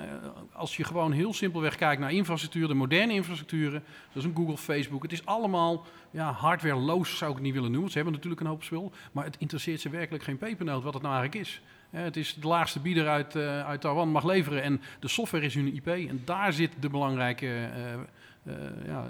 [0.52, 5.02] als je gewoon heel simpelweg kijkt naar infrastructuur, de moderne infrastructuren, zoals een Google, Facebook,
[5.02, 7.90] het is allemaal ja, hardwareloos zou ik het niet willen noemen.
[7.90, 11.02] Ze hebben natuurlijk een hoop spul, maar het interesseert ze werkelijk geen pepernoot wat het
[11.02, 11.60] nou eigenlijk is.
[11.90, 15.74] Het is de laagste bieder uit, uit Taiwan mag leveren en de software is hun
[15.74, 17.68] IP en daar zit de belangrijke
[18.44, 18.54] eh,
[18.86, 19.06] ja,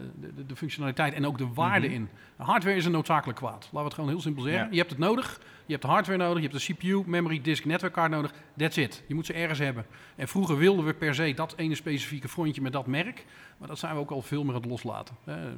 [0.46, 2.08] de, functionaliteit en ook de waarde in.
[2.36, 3.62] Hardware is een noodzakelijk kwaad.
[3.62, 4.62] Laten we het gewoon heel simpel zeggen.
[4.62, 4.70] Ja.
[4.70, 5.40] Je hebt het nodig.
[5.66, 6.42] Je hebt de hardware nodig.
[6.42, 8.32] Je hebt de CPU, memory, disk, netwerkkaart nodig.
[8.56, 9.02] That's it.
[9.06, 9.86] Je moet ze ergens hebben.
[10.16, 13.24] En vroeger wilden we per se dat ene specifieke frontje met dat merk.
[13.58, 15.14] Maar dat zijn we ook al veel meer aan het loslaten.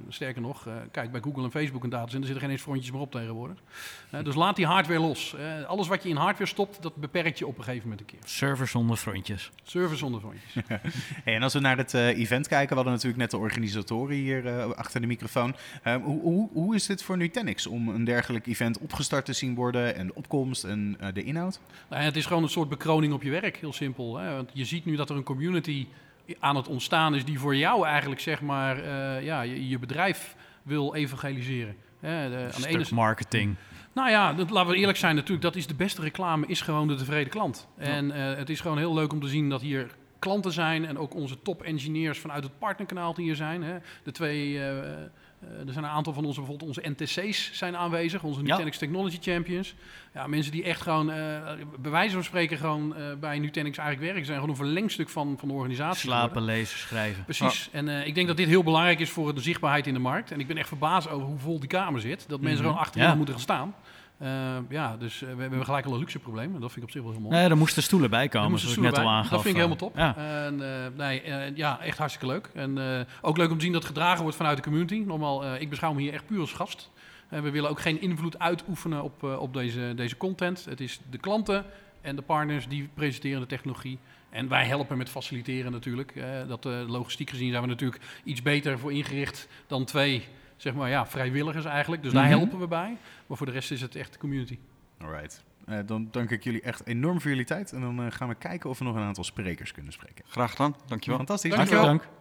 [0.08, 2.90] Sterker nog, eh, kijk bij Google en Facebook en data, er zitten geen eens frontjes
[2.90, 3.56] meer op tegenwoordig.
[4.22, 5.36] Dus laat die hardware los.
[5.66, 8.28] Alles wat je in hardware stopt, dat beperkt je op een gegeven moment een keer.
[8.28, 9.50] Server zonder frontjes.
[9.62, 10.54] Server zonder frontjes.
[11.24, 14.16] Hey, en als we naar het eh, event kijken, we hadden natuurlijk net de organisatoren
[14.16, 15.54] hier eh, achter de microfoon.
[15.82, 19.96] Hoe, hoe, hoe is dit voor Nutanix om een dergelijk event opgestart te zien worden
[19.96, 21.60] en de opkomst en de inhoud?
[21.88, 24.16] Nou het is gewoon een soort bekroning op je werk, heel simpel.
[24.16, 24.34] Hè?
[24.34, 25.86] Want je ziet nu dat er een community
[26.38, 30.36] aan het ontstaan is die voor jou eigenlijk zeg maar eh, ja, je, je bedrijf
[30.62, 31.76] wil evangeliseren.
[32.00, 32.28] Hè?
[32.28, 33.56] De, aan de ene marketing.
[33.92, 35.42] Nou ja, dat, laten we eerlijk zijn natuurlijk.
[35.42, 37.68] Dat is de beste reclame, is gewoon de tevreden klant.
[37.76, 40.98] En eh, het is gewoon heel leuk om te zien dat hier klanten zijn en
[40.98, 43.62] ook onze top engineers vanuit het partnerkanaal die hier zijn.
[43.62, 43.76] Hè.
[44.02, 44.78] De twee, eh,
[45.40, 49.74] er zijn een aantal van onze, bijvoorbeeld onze NTC's zijn aanwezig, onze Nutanix Technology Champions.
[50.14, 51.16] Ja, mensen die echt gewoon, eh,
[51.78, 54.26] bij wijze van spreken, gewoon eh, bij Nutanix eigenlijk werken.
[54.26, 56.08] zijn gewoon een verlengstuk van, van de organisatie.
[56.08, 57.24] Slapen, lezen, schrijven.
[57.24, 57.68] Precies.
[57.72, 60.30] En eh, ik denk dat dit heel belangrijk is voor de zichtbaarheid in de markt.
[60.30, 62.28] En ik ben echt verbaasd over hoe vol die kamer zit.
[62.28, 63.06] Dat mensen gewoon achter Ja.
[63.06, 63.14] ja.
[63.14, 63.74] moeten gaan staan.
[64.18, 66.54] Eh, ja, dus eh, we, we hebben gelijk al een luxe probleem.
[66.54, 67.34] En dat vind ik op zich wel heel mooi.
[67.34, 69.30] Nee, er moesten stoelen bij komen, zoals ik net al aangaf.
[69.30, 69.96] Dat vind ik helemaal top.
[69.96, 70.16] Ja.
[70.16, 72.50] En, eh, nee, eh, ja, echt hartstikke leuk.
[72.54, 75.02] En eh, ook leuk om te zien dat het gedragen wordt vanuit de community.
[75.06, 76.90] Normaal, eh, ik beschouw me hier echt puur als gast.
[77.28, 80.64] En we willen ook geen invloed uitoefenen op, eh, op deze, deze content.
[80.64, 81.64] Het is de klanten
[82.00, 83.98] en de partners die presenteren de technologie.
[84.30, 86.16] En wij helpen met faciliteren natuurlijk.
[86.16, 90.24] Eh, dat eh, logistiek gezien zijn we natuurlijk iets beter voor ingericht dan twee
[90.56, 92.02] zeg maar, ja, vrijwilligers eigenlijk.
[92.02, 92.32] Dus daar Mhm.
[92.38, 92.96] helpen we bij.
[93.26, 94.58] Maar voor de rest is het echt de community.
[95.00, 95.44] Alright.
[95.66, 97.72] Eh, dan dank ik jullie echt enorm voor jullie tijd.
[97.72, 100.24] En dan eh, gaan we kijken of we nog een aantal sprekers kunnen spreken.
[100.28, 101.18] Graag gedaan, dankjewel.
[101.18, 101.54] Fantastisch.
[101.54, 101.84] Dankjewel.
[101.84, 102.14] Dankjewel.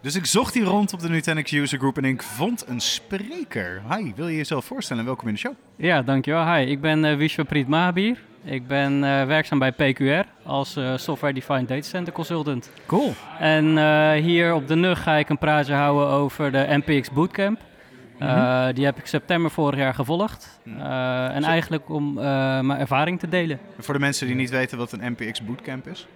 [0.00, 3.82] Dus ik zocht hier rond op de Nutanix User Group en ik vond een spreker.
[3.94, 5.04] Hi, wil je jezelf voorstellen?
[5.04, 5.52] Welkom in de show.
[5.76, 6.54] Ja, dankjewel.
[6.54, 8.22] Hi, ik ben uh, Vishwapreet Mahabir.
[8.44, 12.70] Ik ben uh, werkzaam bij PQR als uh, Software Defined Data Center Consultant.
[12.86, 13.14] Cool.
[13.38, 17.60] En uh, hier op de NUG ga ik een praatje houden over de NPX Bootcamp.
[18.18, 18.74] Mm -hmm.
[18.74, 20.60] die heb ik september vorig jaar gevolgd.
[20.64, 20.80] Mm.
[20.80, 21.48] en Zo.
[21.48, 23.58] eigenlijk om mijn ervaring te delen.
[23.78, 26.06] Voor de mensen die niet weten wat een NPX Bootcamp is?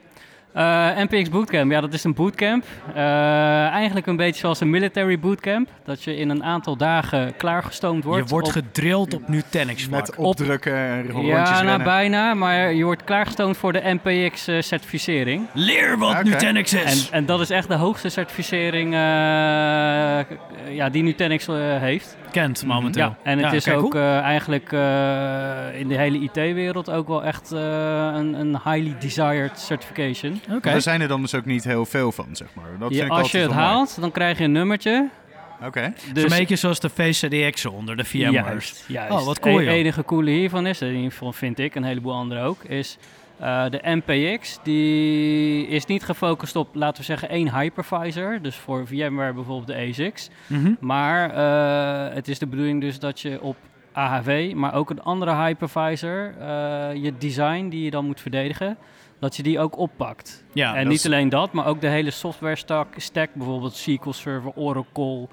[0.56, 2.64] Uh, NPX Bootcamp, ja, dat is een bootcamp.
[2.88, 2.96] Uh,
[3.66, 5.68] eigenlijk een beetje zoals een military bootcamp.
[5.84, 8.24] Dat je in een aantal dagen klaargestoomd wordt.
[8.24, 9.88] Je wordt op, gedrild op Nutanix.
[9.88, 11.82] Met opdrukken en rondjes Ja, nou, rennen.
[11.82, 12.34] bijna.
[12.34, 15.46] Maar je wordt klaargestoomd voor de NPX-certificering.
[15.52, 16.22] Leer wat okay.
[16.22, 17.10] Nutanix is!
[17.10, 18.98] En, en, dat is echt de hoogste certificering uh,
[20.70, 21.46] ja, die Nutanix
[21.78, 22.16] heeft.
[22.32, 23.02] Kent momenteel.
[23.02, 24.02] Ja, en het ja, is ook cool.
[24.04, 24.72] eigenlijk
[25.72, 30.40] in de hele IT-wereld ook wel echt een, een highly desired certification.
[30.50, 30.74] Okay.
[30.74, 32.78] Er zijn er dan dus ook niet heel veel van, zeg maar.
[32.78, 35.08] Dat ja, als je het haalt, dan krijg je een nummertje.
[35.56, 35.66] Oké.
[35.66, 35.92] Okay.
[36.12, 38.32] Dus een beetje zoals de VCDX onder de VMware.
[38.32, 39.12] Juist, juist.
[39.12, 42.12] Oh, wat cool, Het enige coole hiervan is, in ieder geval vind ik, een heleboel
[42.12, 42.98] anderen ook, is
[43.42, 44.58] uh, de NPX.
[44.62, 48.38] Die is niet gefocust op, laten we zeggen, één hypervisor.
[48.42, 50.30] Dus voor VMware bijvoorbeeld de ASICs.
[50.46, 50.76] Mm -hmm.
[50.80, 53.56] Maar uh, het is de bedoeling dus dat je op
[53.92, 56.46] AHV, maar ook een andere hypervisor, uh,
[56.94, 58.76] je design die je dan moet verdedigen,
[59.18, 60.44] dat je die ook oppakt.
[60.52, 61.06] Ja, en niet is...
[61.06, 65.28] alleen dat, maar ook de hele software stack, stack bijvoorbeeld SQL Server, Oracle.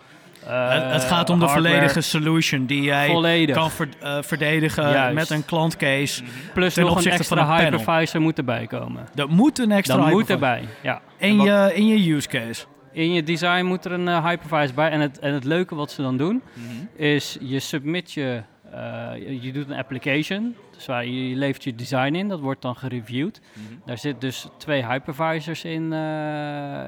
[0.47, 1.73] Uh, het gaat om de hardware.
[1.73, 3.56] volledige solution die jij Volledig.
[3.56, 5.15] kan ver, uh, verdedigen Juist.
[5.15, 6.23] met een klantcase.
[6.23, 6.32] -hmm.
[6.54, 9.08] Plus ten nog opzichte een extra van een hypervisor moet erbij komen.
[9.13, 10.58] Dat moet een extra Dat moet hypervisor.
[10.58, 11.02] erbij, ja.
[11.17, 11.45] In, wat...
[11.45, 12.65] je, in je use case.
[12.91, 14.89] In je design moet er een uh, hypervisor bij.
[14.89, 16.65] En het, en het leuke wat ze dan doen, Mhm.
[16.65, 17.06] mm -hmm.
[17.06, 18.41] is je submit je,
[18.73, 20.56] uh, je doet een application.
[20.75, 23.39] Dus waar je, je levert je design in, dat wordt dan gereviewd.
[23.54, 23.82] Mm -hmm.
[23.86, 25.99] Daar zit dus twee hypervisors in, uh,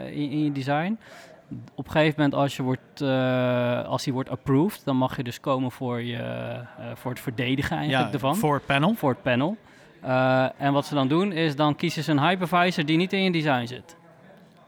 [0.05, 0.97] in, in, je design.
[1.75, 5.23] Op een gegeven moment, als, je wordt, uh, als die wordt approved, dan mag je
[5.23, 8.35] dus komen voor, je, uh, voor het verdedigen eigenlijk ja, ervan.
[8.35, 8.93] Voor het panel.
[8.93, 9.57] Voor het panel.
[10.05, 13.23] Uh, en wat ze dan doen, is dan kiezen ze een hypervisor die niet in
[13.23, 13.95] je design zit.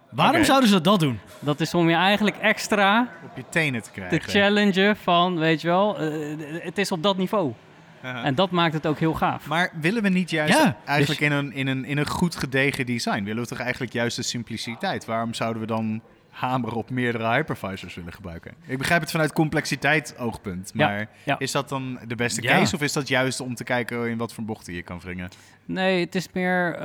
[0.10, 0.46] Waarom okay.
[0.46, 1.20] zouden ze dat doen?
[1.40, 4.20] Dat is om je eigenlijk extra op je tenen te krijgen.
[4.20, 7.54] Te challengen van, weet je wel, uh, het is op dat niveau.
[8.04, 8.26] Uh -huh.
[8.26, 9.48] En dat maakt het ook heel gaaf.
[9.48, 11.30] Maar willen we niet juist ja, eigenlijk dus...
[11.30, 13.24] in, een, in, een, in een goed gedegen design?
[13.24, 15.06] Willen we toch eigenlijk juist de simpliciteit?
[15.06, 16.02] Waarom zouden we dan
[16.34, 18.54] hamer op meerdere hypervisors willen gebruiken?
[18.66, 21.40] Ik begrijp het vanuit complexiteit oogpunt, maar ja, ja.
[21.40, 22.72] is dat dan de beste case ja.
[22.74, 25.30] of is dat juist om te kijken in wat voor bochten je kan wringen?
[25.66, 26.84] Nee, het is meer, uh,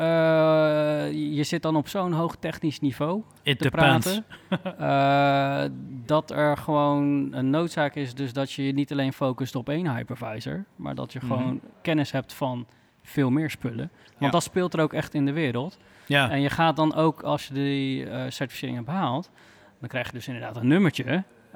[1.36, 4.22] je zit dan op zo'n hoog technisch niveau It te depends.
[4.48, 9.54] praten, uh, dat er gewoon een noodzaak is dus dat je je niet alleen focust
[9.54, 11.70] op één hypervisor, maar dat je gewoon mm -hmm.
[11.82, 12.66] kennis hebt van
[13.02, 13.90] veel meer spullen.
[14.06, 14.30] Want ja.
[14.30, 15.78] dat speelt er ook echt in de wereld.
[16.08, 16.30] Ja.
[16.30, 19.30] En je gaat dan ook, als je die uh, certificering hebt behaald,
[19.80, 21.04] dan krijg je dus inderdaad een nummertje.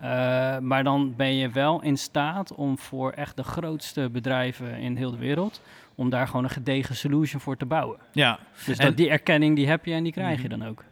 [0.03, 4.97] Uh, maar dan ben je wel in staat om voor echt de grootste bedrijven in
[4.97, 5.61] heel de wereld,
[5.95, 7.99] om daar gewoon een gedegen solution voor te bouwen.
[8.13, 8.39] Ja.
[8.67, 8.87] Dus en...
[8.87, 10.59] dat, die erkenning die heb je en die krijg je Mhm.
[10.59, 10.85] dan ook.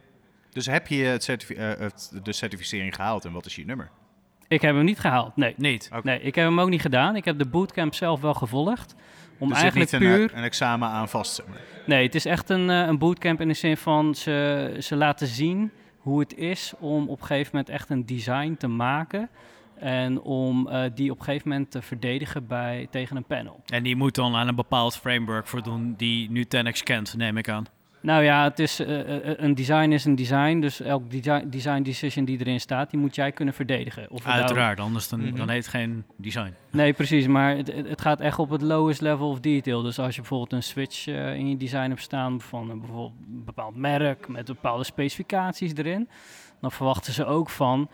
[0.49, 3.89] Dus heb je het certifi uh, het, de certificering gehaald en wat is je nummer?
[4.47, 5.53] Ik heb hem niet gehaald, nee.
[5.57, 5.85] Niet?
[5.87, 6.01] Okay.
[6.03, 7.15] Nee, ik heb hem ook niet gedaan.
[7.15, 8.95] Ik heb de bootcamp zelf wel gevolgd.
[9.41, 10.21] Om dus eigenlijk niet puur...
[10.21, 11.57] een, een examen aan vast, zeg maar.
[11.85, 15.27] Nee, het is echt een, uh, een bootcamp in de zin van ze, ze laten
[15.27, 19.29] zien hoe het is om op een gegeven moment echt een design te maken.
[19.75, 23.61] En om eh, die op een gegeven moment te verdedigen bij, tegen een panel.
[23.65, 27.65] En die moet dan aan een bepaald framework voldoen die Nutanix kent, neem ik aan.
[28.01, 30.59] Nou ja, het is, eh, eh, een design is een design.
[30.59, 34.11] Dus elk design, design decision die erin staat, die moet jij kunnen verdedigen.
[34.11, 35.35] Of nou- Uiteraard, anders dan, Mhm.
[35.35, 36.53] dan heet het geen design.
[36.71, 37.27] Nee, precies.
[37.27, 39.81] Maar het, het gaat echt op het lowest level of detail.
[39.81, 43.13] Dus als je bijvoorbeeld een switch eh, in je design hebt staan van een, bijvoorbeeld
[43.27, 46.09] een bepaald merk met bepaalde specificaties erin,
[46.61, 47.89] dan verwachten ze ook van,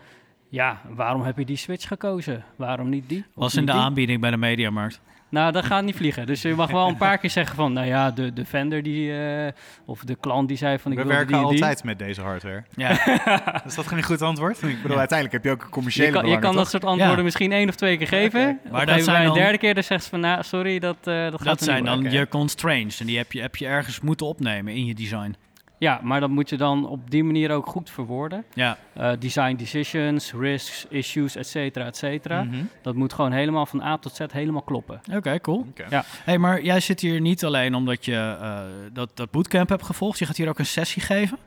[0.48, 2.44] ja, waarom heb je die switch gekozen?
[2.56, 3.24] Waarom niet die?
[3.34, 3.80] Was in de die?
[3.80, 5.00] aanbieding bij de Mediamarkt.
[5.30, 6.26] Nou, dat gaat niet vliegen.
[6.26, 9.12] Dus je mag wel een paar keer zeggen van, nou ja, de, de vendor die,
[9.18, 9.52] eh,
[9.84, 11.64] of de klant die zei van, ik We wil die werken en die.
[11.64, 12.62] altijd met deze hardware.
[12.76, 12.90] Ja,
[13.66, 14.62] Is dat geen goed antwoord?
[14.62, 14.98] Ik bedoel, Ja.
[14.98, 17.22] uiteindelijk heb je ook een commerciële Je kan, je kan dat soort antwoorden Ja.
[17.22, 18.58] misschien één of twee keer geven.
[18.70, 20.78] Maar dat dat zijn bij een dan- derde keer, dan zegt ze van, nou, sorry,
[20.78, 23.00] dat, eh, dat gaat dat er zijn dan je constraints.
[23.00, 25.34] En die heb je, heb je ergens moeten opnemen in je design.
[25.78, 28.44] Ja, maar dat moet je dan op die manier ook goed verwoorden.
[28.54, 32.42] Ja, Eh, design decisions, risks, issues, et cetera, et cetera.
[32.42, 32.56] Mhm.
[32.82, 35.00] Dat moet gewoon helemaal van A tot Z helemaal kloppen.
[35.14, 35.66] oké, cool.
[35.88, 36.04] Ja.
[36.24, 38.60] hey, maar jij zit hier niet alleen omdat je eh,
[38.92, 40.18] dat, dat bootcamp hebt gevolgd.
[40.18, 41.38] Je gaat hier ook een sessie geven.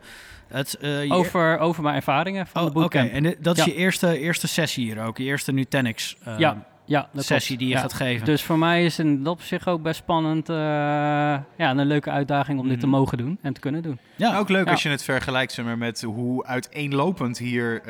[0.47, 3.05] Het, eh, je- Over, over mijn ervaringen van Oh, de bootcamp.
[3.05, 3.71] Oké, en dit- dat is Ja.
[3.71, 5.17] je eerste, eerste sessie hier ook.
[5.17, 7.59] Je eerste Nutanix ja, ja, dat sessie klopt.
[7.59, 7.79] die je Ja.
[7.81, 8.25] gaat geven.
[8.25, 10.49] Dus voor mij is in dat opzicht ook best spannend.
[10.49, 12.95] eh, ja, en een leuke uitdaging om dit te Mhm.
[12.95, 13.99] mogen doen en te kunnen doen.
[14.15, 14.71] ja, Ook leuk Ja.
[14.71, 17.85] als je het vergelijkt zeg maar, met hoe uiteenlopend hier eh,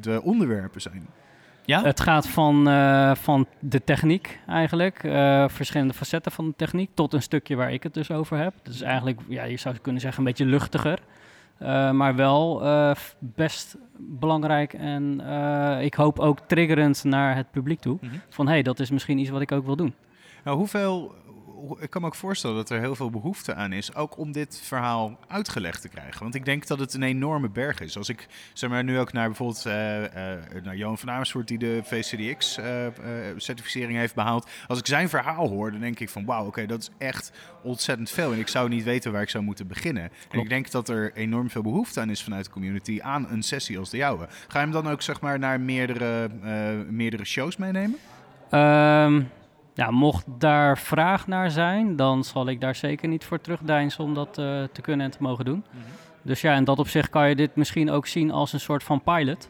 [0.00, 1.06] de onderwerpen zijn.
[1.64, 1.82] ja?
[1.82, 7.12] Het gaat van, eh, van de techniek eigenlijk, eh, verschillende facetten van de techniek, tot
[7.12, 8.54] een stukje waar ik het dus over heb.
[8.62, 10.98] Dus eigenlijk, ja, je zou kunnen zeggen, een beetje luchtiger.
[11.58, 17.80] Eh, maar wel eh, best belangrijk en eh, ik hoop ook triggerend naar het publiek
[17.80, 17.98] toe.
[18.00, 18.14] Mhm.
[18.28, 19.94] Van hé, hey, dat is misschien iets wat ik ook wil doen.
[20.44, 21.27] Nou, hoeveel, hoe-
[21.78, 24.60] ik kan me ook voorstellen dat er heel veel behoefte aan is, ook om dit
[24.64, 26.22] verhaal uitgelegd te krijgen.
[26.22, 27.96] Want ik denk dat het een enorme berg is.
[27.96, 30.10] Als ik zeg maar, nu ook naar bijvoorbeeld eh, eh,
[30.62, 34.48] naar Johan van Amersfoort, die de VCDX-certificering heeft behaald.
[34.66, 38.10] Als ik zijn verhaal hoor, dan denk ik van wauw, oké, dat is echt ontzettend
[38.10, 38.32] veel.
[38.32, 40.10] En ik zou niet weten waar ik zou moeten beginnen.
[40.30, 43.42] En ik denk dat er enorm veel behoefte aan is vanuit de community aan een
[43.42, 44.26] sessie als de jouwe.
[44.48, 47.98] Ga je hem dan ook zeg maar, naar meerdere, eh, meerdere shows meenemen?
[48.50, 49.22] Ehm,
[49.78, 54.14] ja, mocht daar vraag naar zijn, dan zal ik daar zeker niet voor terugdeinzen om
[54.14, 55.64] dat eh, te kunnen en te mogen doen.
[56.22, 59.02] Dus ja, in dat opzicht kan je dit misschien ook zien als een soort van
[59.02, 59.48] pilot.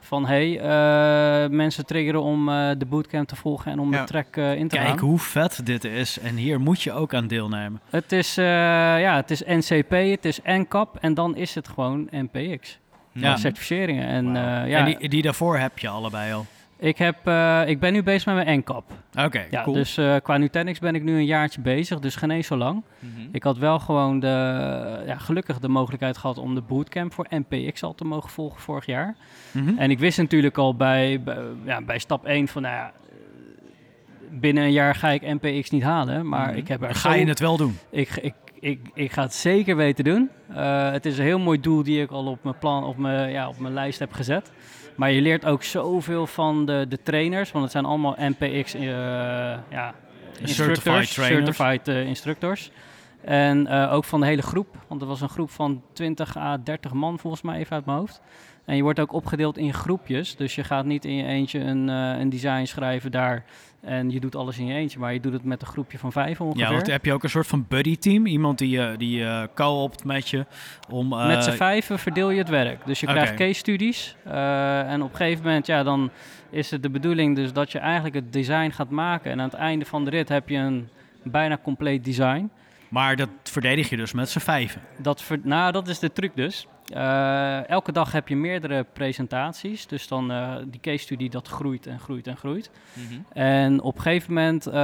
[0.00, 4.00] Van hey, eh, mensen triggeren om eh, de bootcamp te volgen en om Ja.
[4.00, 4.98] de track eh, in te Kijk gaan.
[4.98, 6.18] hoe vet dit is.
[6.18, 7.80] En hier moet je ook aan deelnemen.
[7.90, 8.44] Het is, eh,
[9.00, 12.78] ja, het is NCP, het is NCAP en dan is het gewoon NPX.
[13.12, 13.36] Ja.
[13.36, 14.06] Certificeringen.
[14.08, 16.46] En, eh, ja, en die, die daarvoor heb je allebei al.
[16.78, 18.84] Ik, heb, eh, ik ben nu bezig met mijn NCAP.
[19.24, 19.76] Oké, Ja, cool.
[19.76, 22.82] dus eh, qua Nutanix ben ik nu een jaartje bezig, dus geen eens zo lang.
[23.32, 24.26] Ik had wel gewoon de,
[25.06, 28.86] ja, gelukkig de mogelijkheid gehad om de bootcamp voor NPX al te mogen volgen vorig
[28.86, 29.16] jaar.
[29.50, 29.78] Mhm.
[29.78, 32.92] En ik wist natuurlijk al bij, bij, ja, bij stap 1 van, nou ja,
[34.30, 36.28] binnen een jaar ga ik NPX niet halen.
[36.28, 36.56] Maar Mhm.
[36.58, 37.78] ik heb er Ga zo- je het wel doen?
[37.90, 40.30] Ik, ik, ik, ik ga het zeker weten doen.
[40.54, 43.30] Eh, het is een heel mooi doel die ik al op mijn, plan, op mijn,
[43.30, 44.52] ja, op mijn lijst heb gezet.
[44.96, 48.82] Maar je leert ook zoveel van de, de trainers, want het zijn allemaal NPX eh,
[49.70, 49.94] ja,
[50.40, 52.70] instructors, Certified certified eh, instructors.
[53.20, 56.58] En eh, ook van de hele groep, want er was een groep van 20 à
[56.64, 58.20] 30 man volgens mij even uit mijn hoofd.
[58.64, 61.88] En je wordt ook opgedeeld in groepjes, dus je gaat niet in je eentje een,
[61.88, 63.44] een design schrijven daar
[63.86, 66.12] en je doet alles in je eentje, maar je doet het met een groepje van
[66.12, 66.62] vijf ongeveer.
[66.64, 68.26] Ja, want heb je ook een soort van buddy team?
[68.26, 70.46] Iemand die, eh die eh co-opt met je
[70.90, 71.12] om...
[71.12, 72.86] eh, Met z'n vijven verdeel je het werk.
[72.86, 74.16] Dus je krijgt case studies.
[74.24, 76.10] en op een gegeven moment, ja, dan
[76.50, 79.30] is het de bedoeling dus dat je eigenlijk het design gaat maken.
[79.30, 80.88] En aan het einde van de rit heb je een
[81.22, 82.50] bijna compleet design.
[82.88, 84.80] Maar dat verdedig je dus met z'n vijven.
[84.98, 86.66] Dat, ver- nou, dat is de truc dus.
[86.86, 89.86] Eh, elke dag heb je meerdere presentaties.
[89.86, 92.70] Dus dan eh, die case studie dat groeit en groeit en groeit.
[93.32, 94.74] En op een gegeven moment eh,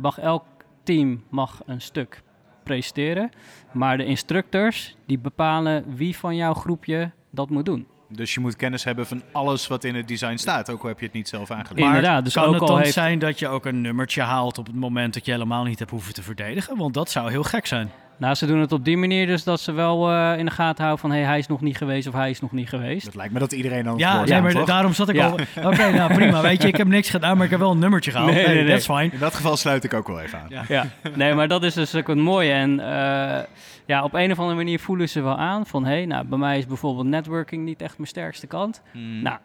[0.00, 0.44] mag elk
[0.82, 2.22] team mag een stuk
[2.62, 3.30] presenteren.
[3.72, 7.86] Maar de instructors die bepalen wie van jouw groepje dat moet doen.
[8.08, 10.98] Dus je moet kennis hebben van alles wat in het design staat, ook al heb
[10.98, 11.86] je het niet zelf aangeleerd.
[11.86, 14.58] Inderdaad, dus kan ook het al dan heeft- zijn dat je ook een nummertje haalt
[14.58, 16.76] op het moment dat je helemaal niet hebt hoeven te verdedigen?
[16.76, 17.90] Want dat zou heel gek zijn.
[18.18, 20.84] Nou, ze doen het op die manier dus dat ze wel eh, in de gaten
[20.84, 21.12] houden van...
[21.18, 23.04] hé, hij is nog niet geweest of hij is nog niet geweest.
[23.04, 24.66] Dat lijkt me dat iedereen dan Ja, nee, maar toch?
[24.66, 25.26] daarom zat ik Ja.
[25.26, 25.32] al...
[25.64, 26.40] Oké, nou prima.
[26.42, 28.30] Weet je, ik heb niks gedaan, maar ik heb wel een nummertje gehaald.
[28.30, 28.72] Nee, Nee, nee, nee.
[28.72, 29.10] that's fine.
[29.12, 30.46] In dat geval sluit ik ook wel even aan.
[30.48, 30.64] Ja.
[30.68, 32.52] Ja, nee, maar dat is dus ook het mooie.
[32.52, 33.42] En eh,
[33.86, 35.84] ja, op een of andere manier voelen ze wel aan van...
[35.84, 38.82] hé, nou, bij mij is bijvoorbeeld networking niet echt mijn sterkste kant.
[38.92, 39.22] Hmm.
[39.22, 39.38] Nou,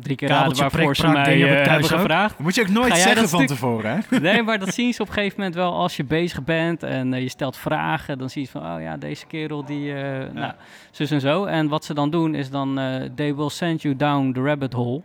[0.00, 2.38] drie keer raden waarvoor ze mij eh, hebben gevraagd.
[2.38, 4.18] Moet je ook nooit zeggen van stuk- tevoren, hè?
[4.18, 7.14] Nee, maar dat zien ze op een gegeven moment wel als je bezig bent en
[7.14, 8.18] eh, je stelt vragen.
[8.18, 10.52] Dan zie je van, oh ja, deze kerel die, eh nou,
[10.90, 11.44] zus en zo.
[11.44, 14.72] En wat ze dan doen is dan, eh, they will send you down the rabbit
[14.72, 15.02] hole.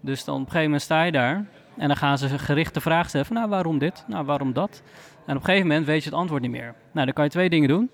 [0.00, 1.44] Dus dan op een gegeven moment sta je daar
[1.76, 4.04] en dan gaan ze gerichte vragen stellen van, nou, waarom dit?
[4.06, 4.82] Nou, waarom dat?
[5.26, 6.74] En op een gegeven moment weet je het antwoord niet meer.
[6.92, 7.90] Nou, dan kan je twee dingen doen.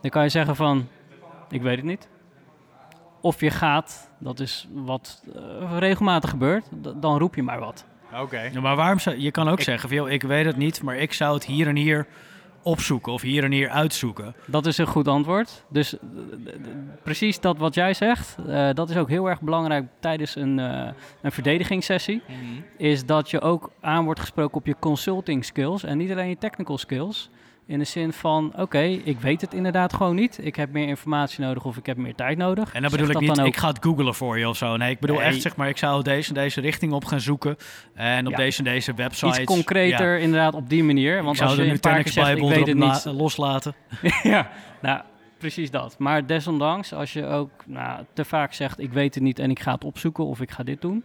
[0.00, 0.88] Dan kan je zeggen van,
[1.50, 2.08] ik weet het niet.
[3.26, 7.84] Of je gaat, dat is wat eh, regelmatig gebeurt, d- dan roep je maar wat.
[8.20, 8.40] Oké.
[8.52, 10.82] Ja, maar waarom zou, je kan ook Ik- zeggen, van, joh, ik weet het niet,
[10.82, 12.06] maar ik zou het hier en hier
[12.62, 14.34] opzoeken of hier en hier uitzoeken.
[14.46, 15.64] Dat is een goed antwoord.
[15.68, 15.94] Dus d-
[16.44, 20.58] d- precies dat wat jij zegt, eh, dat is ook heel erg belangrijk tijdens een,
[20.58, 20.88] eh,
[21.22, 22.22] een verdedigingssessie.
[22.76, 26.38] Is dat je ook aan wordt gesproken op je consulting skills en niet alleen je
[26.38, 27.30] technical skills.
[27.68, 30.38] In de zin van, oké, ik weet het inderdaad gewoon niet.
[30.42, 32.74] Ik heb meer informatie nodig of ik heb meer tijd nodig.
[32.74, 34.76] En dan bedoel ik niet, ik ga het googlen voor je of zo.
[34.76, 35.24] Nee, ik bedoel Nee.
[35.24, 37.56] echt, zeg maar, ik zou deze en deze richting op gaan zoeken.
[37.94, 38.38] En op Ja.
[38.38, 39.36] deze en deze websites.
[39.38, 41.22] Iets concreter inderdaad op die manier.
[41.22, 43.74] Want als de je een paar keer Nutanix Bijbel weet het niet, la- loslaten.
[44.22, 44.50] ja,
[44.82, 45.00] nou,
[45.38, 45.98] precies dat.
[45.98, 49.60] Maar desondanks, als je ook nou, te vaak zegt, ik weet het niet en ik
[49.60, 51.04] ga het opzoeken of ik ga dit doen,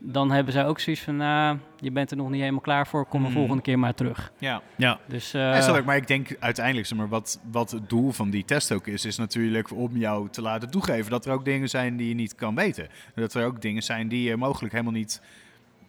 [0.00, 3.06] dan hebben zij ook zoiets van, nou, je bent er nog niet helemaal klaar voor,
[3.06, 3.36] kom de Mhm.
[3.38, 4.32] volgende keer maar terug.
[4.38, 4.62] Ja.
[4.76, 4.98] Ja.
[5.06, 8.30] Dus eh, Ja, ook, maar ik denk uiteindelijk, zeg maar, wat, wat het doel van
[8.30, 11.68] die test ook is, is natuurlijk om jou te laten toegeven dat er ook dingen
[11.68, 12.88] zijn die je niet kan weten.
[13.14, 15.20] Dat er ook dingen zijn die je mogelijk helemaal niet,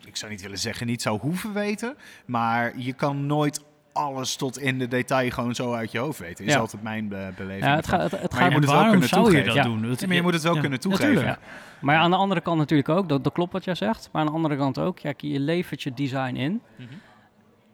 [0.06, 1.96] ik zou niet willen zeggen, niet zou hoeven weten,
[2.26, 3.64] maar je kan nooit
[4.00, 6.46] alles tot in de detail gewoon zo uit je hoofd weten.
[6.46, 6.60] Is Ja.
[6.60, 7.66] altijd mijn be- beleving.
[7.66, 9.56] ja, het, gaat, het, het Maar gaat je moet het wel kunnen zou je toegeven.
[9.56, 9.96] dat doen?
[10.00, 11.14] Ja, maar je moet het wel kunnen toegeven.
[11.14, 11.40] natuurlijk.
[11.82, 14.10] Maar aan de andere kant natuurlijk ook, dat, dat klopt wat jij zegt.
[14.12, 16.62] Maar aan de andere kant ook, ja, je levert je design in.
[16.76, 16.88] Mhm.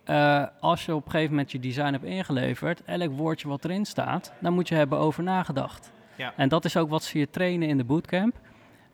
[0.04, 3.86] Eh, als je op een gegeven moment je design hebt ingeleverd, elk woordje wat erin
[3.86, 5.92] staat, dan moet je hebben over nagedacht.
[6.16, 6.34] Ja.
[6.38, 8.36] En dat is ook wat ze je trainen in de bootcamp.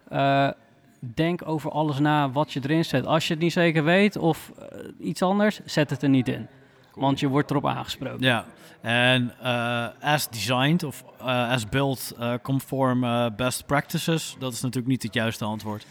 [0.10, 0.50] Eh,
[1.00, 3.06] denk over alles na wat je erin zet.
[3.06, 6.48] Als je het niet zeker weet of eh, iets anders, zet het er niet in.
[6.96, 8.22] Want je wordt erop aangesproken.
[8.24, 8.46] Ja,
[8.82, 14.88] en eh, as designed of eh, as built eh, conform best practices, dat is natuurlijk
[14.92, 15.86] niet het juiste antwoord.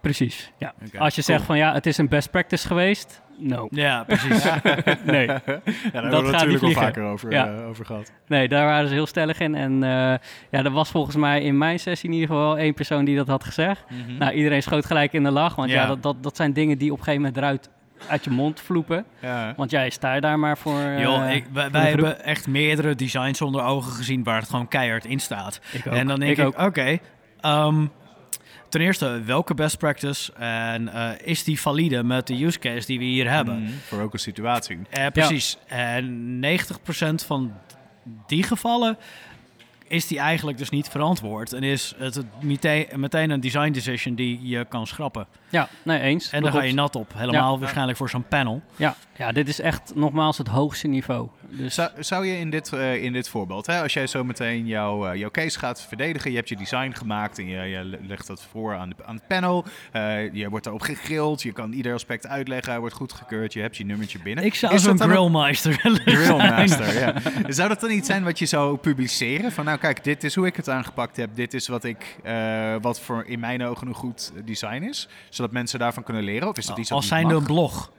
[0.00, 0.52] Precies.
[0.58, 0.74] Ja.
[0.98, 1.36] Als je cool.
[1.36, 3.22] zegt van ja, het is een best practice geweest.
[3.38, 3.68] No.
[3.70, 4.44] Ja, precies.
[5.04, 5.26] Nee.
[5.92, 7.62] Ja, daar hebben we natuurlijk al vaker over, Ja.
[7.62, 8.12] over gehad.
[8.26, 9.54] Nee, daar waren ze heel stellig in.
[9.54, 9.78] En
[10.50, 13.28] ja, er was volgens mij in mijn sessie in ieder geval één persoon die dat
[13.28, 13.84] had gezegd.
[14.18, 15.54] Nou, iedereen schoot gelijk in de lach.
[15.54, 15.86] Want ja, Ja.
[15.86, 17.70] dat, dat, dat zijn dingen die op een gegeven moment eruit
[18.08, 19.04] uit je mond vloepen.
[19.20, 19.54] Ja.
[19.56, 20.78] Want jij sta je daar maar voor.
[20.80, 25.04] eh, Joh, ik, wij, hebben echt meerdere designs onder ogen gezien waar het gewoon keihard
[25.04, 25.60] in staat.
[25.72, 25.92] Ik ook.
[25.94, 26.98] En dan denk Ik ik, oké,
[27.40, 27.86] ehm,
[28.68, 32.98] ten eerste, welke best practice en eh, is die valide met de use case die
[32.98, 33.62] we hier hebben?
[33.62, 34.78] Mhm, Voor ook een situatie.
[34.90, 35.58] Eh, precies.
[35.66, 37.52] En 90% van
[38.26, 38.96] die gevallen
[39.90, 41.52] is die eigenlijk dus niet verantwoord.
[41.52, 45.26] En is het meteen, meteen een design decision die je kan schrappen.
[45.48, 46.30] Ja, nee, eens.
[46.30, 47.12] En dan ga je nat op.
[47.14, 47.58] Helemaal Ja.
[47.58, 48.62] waarschijnlijk voor zo'n panel.
[48.76, 51.28] Ja, ja, dit is echt nogmaals het hoogste niveau.
[51.50, 54.66] Dus Zou, zou je in dit, eh, in dit voorbeeld, hè, als jij zo meteen
[54.66, 58.26] jouw, eh, jouw case gaat verdedigen, je hebt je design gemaakt en je, je legt
[58.26, 61.94] dat voor aan, de, aan het panel, eh, je wordt daarop gegrild, je kan ieder
[61.94, 64.44] aspect uitleggen, hij wordt goedgekeurd, je hebt je nummertje binnen.
[64.44, 66.16] Ik zou zo'n grillmeister willen zijn.
[66.16, 67.14] Grillmaster, ja.
[67.48, 69.52] Zou dat dan iets zijn wat je zou publiceren?
[69.52, 72.16] Van nou kijk, dit is hoe ik het aangepakt heb, dit is wat ik,
[72.80, 76.48] wat voor in mijn ogen een goed design is, zodat mensen daarvan kunnen leren?
[76.48, 77.32] Of is dat iets dat Als mag?
[77.32, 77.90] een blog.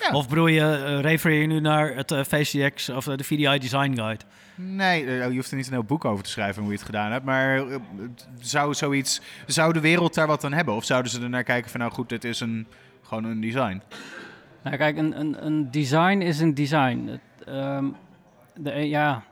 [0.00, 0.10] Ja.
[0.12, 3.58] Of bedoel je, eh, refereer je nu naar het eh, VCX of eh, de VDI
[3.58, 4.24] Design Guide?
[4.54, 6.86] Nee, eh, je hoeft er niet een heel boek over te schrijven hoe je het
[6.86, 7.24] gedaan hebt.
[7.24, 7.62] Maar
[8.40, 10.74] zou zoiets, zou de wereld daar wat aan hebben?
[10.74, 12.66] Of zouden ze er naar kijken van nou goed, dit is een,
[13.02, 13.82] gewoon een design?
[14.62, 17.06] Nou, kijk, een, een, een design is een design.
[17.10, 17.84] Het, ehm,
[18.56, 19.22] de, een- ja,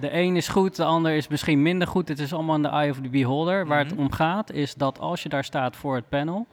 [0.00, 2.08] de een is goed, de ander is misschien minder goed.
[2.08, 3.66] Het is allemaal in de eye of the beholder.
[3.66, 4.00] Waar het Mhm.
[4.00, 6.46] om gaat is dat als je daar staat voor het panel,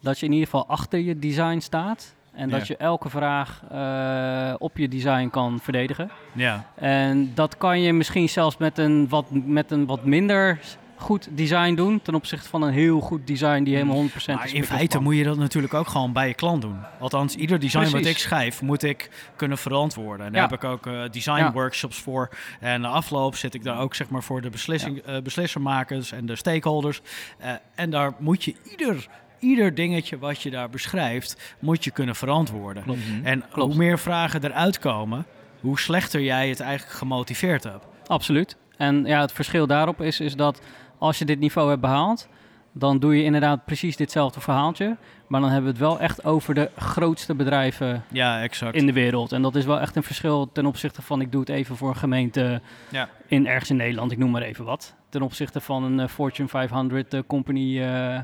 [0.00, 2.14] dat je in ieder geval achter je design staat.
[2.34, 6.10] En dat je elke vraag eh, op je design kan verdedigen.
[6.32, 6.64] Ja.
[6.74, 10.58] En dat kan je misschien zelfs met een wat, met een wat minder
[10.96, 12.02] goed design doen.
[12.02, 14.52] Ten opzichte van een heel goed design die helemaal 100% Maar is.
[14.52, 16.78] in feite moet je dat natuurlijk ook gewoon bij je klant doen.
[17.00, 20.26] Althans, ieder design wat ik schrijf, moet ik kunnen verantwoorden.
[20.26, 20.48] En daar Ja.
[20.48, 21.52] heb ik ook eh, design Ja.
[21.52, 22.28] workshops voor.
[22.60, 26.26] En de afloop zit ik daar ook zeg maar voor de beslissing, eh, beslissermakers en
[26.26, 27.00] de stakeholders.
[27.38, 29.08] Eh, en daar moet je ieder,
[29.44, 32.82] ieder dingetje wat je daar beschrijft, moet je kunnen verantwoorden.
[32.82, 33.00] Klopt.
[33.22, 33.68] En Klopt.
[33.72, 35.26] hoe meer vragen eruit komen,
[35.60, 37.86] hoe slechter jij het eigenlijk gemotiveerd hebt.
[38.06, 38.56] Absoluut.
[38.76, 40.60] En ja, het verschil daarop is, is dat
[40.98, 42.28] als je dit niveau hebt behaald,
[42.72, 44.96] dan doe je inderdaad precies ditzelfde verhaaltje.
[45.26, 48.76] Maar dan hebben we het wel echt over de grootste bedrijven Ja, exact.
[48.76, 49.32] in de wereld.
[49.32, 51.88] En dat is wel echt een verschil ten opzichte van ik doe het even voor
[51.88, 53.08] een gemeente Ja.
[53.26, 54.94] in ergens in Nederland, ik noem maar even wat.
[55.08, 58.18] ten opzichte van een eh, Fortune 500 eh, company eh,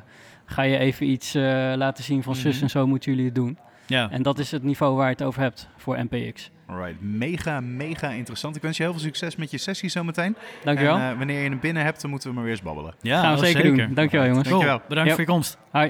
[0.51, 1.43] ga je even iets eh,
[1.77, 2.63] laten zien van zus Mhm.
[2.65, 3.59] en zo moeten jullie het doen.
[3.87, 4.11] Ja.
[4.11, 6.51] En dat is het niveau waar je het over hebt voor NPX.
[6.67, 8.57] Alright, mega, mega interessant.
[8.57, 10.37] Ik wens je heel veel succes met je sessie zometeen.
[10.65, 10.97] Dankjewel.
[10.97, 12.95] En eh, wanneer je hem binnen hebt, dan moeten we maar weer eens babbelen.
[13.01, 13.95] Ja, Gaan we zeker, doen.
[13.95, 14.49] Dankjewel jongens.
[14.49, 14.89] Cool, Dankjewel.
[14.89, 15.59] bedankt voor je komst.
[15.73, 15.89] Hi.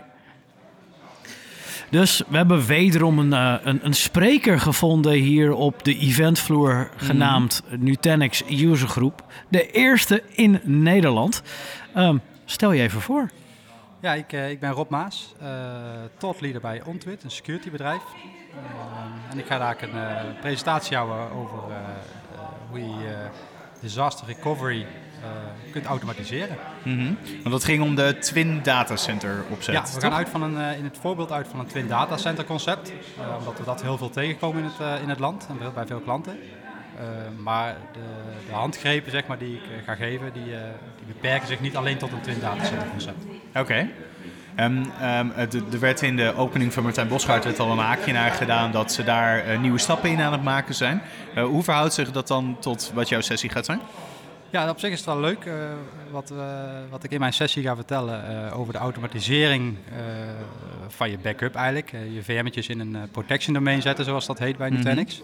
[1.91, 7.63] Dus we hebben wederom een, eh, een, een spreker gevonden hier op de eventvloer genaamd
[7.79, 9.25] Nutanix User Group.
[9.49, 11.43] De eerste in Nederland.
[11.95, 13.31] Ehm, stel je even voor.
[14.01, 15.49] Ja, ik, eh, ik ben Rob Maas, eh
[16.41, 18.03] leader bij Ontwit, een securitybedrijf.
[18.03, 22.41] Ehm, en ik ga daar een eh, presentatie houden over eh, eh,
[22.71, 23.31] hoe je eh,
[23.81, 24.87] disaster recovery
[25.23, 25.29] eh,
[25.73, 26.57] kunt automatiseren.
[26.85, 27.13] Mhm.
[27.29, 29.75] Want dat ging om de Twin Data Center opzet.
[29.75, 30.01] ja, we toch?
[30.03, 32.93] gaan uit van een, eh, in het voorbeeld uit van een Twin Data Center concept.
[33.19, 35.87] eh, omdat we dat heel veel tegenkomen in het, eh, in het land en bij
[35.87, 36.39] veel klanten.
[36.99, 37.05] Eh,
[37.43, 37.99] maar de,
[38.47, 40.61] de handgrepen zeg maar, die ik eh, ga geven, die, eh,
[40.97, 43.25] die beperken zich niet alleen tot een Twin Data Center concept.
[43.55, 43.89] Oké.
[44.55, 48.13] Ehm, ehm, het- er werd in de opening van Martijn Bosgaard werd al een haakje
[48.13, 51.03] naar gedaan dat ze daar nieuwe stappen in aan het maken zijn.
[51.35, 53.81] Hoe verhoudt zich dat dan tot wat jouw sessie gaat zijn?
[54.51, 55.51] Ja, op zich is het wel leuk.
[56.11, 56.33] wat,
[56.91, 59.77] wat ik in mijn sessie ga vertellen over de automatisering
[60.89, 61.91] van je backup eigenlijk.
[61.91, 64.77] Je VM'tjes in een protection domain zetten, zoals dat heet bij Mhm.
[64.79, 65.23] Nutanix.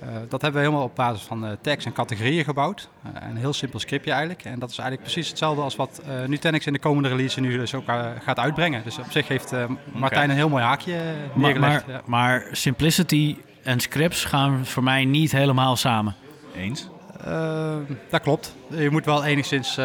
[0.00, 2.88] Eh, dat hebben we helemaal op basis van eh, tags en categorieën gebouwd.
[3.02, 4.44] Eh, een heel simpel scriptje eigenlijk.
[4.44, 7.56] En dat is eigenlijk precies hetzelfde als wat eh, Nutanix in de komende release nu
[7.58, 7.84] dus ook
[8.22, 8.84] gaat uitbrengen.
[8.84, 11.86] Dus op zich heeft eh, Martijn een heel mooi haakje Maar, neergelegd.
[11.86, 12.02] maar, ja.
[12.06, 16.14] maar simplicity en scripts gaan voor mij niet helemaal samen.
[16.54, 16.88] Eens.
[18.10, 18.54] Dat klopt.
[18.68, 19.78] Je moet wel enigszins.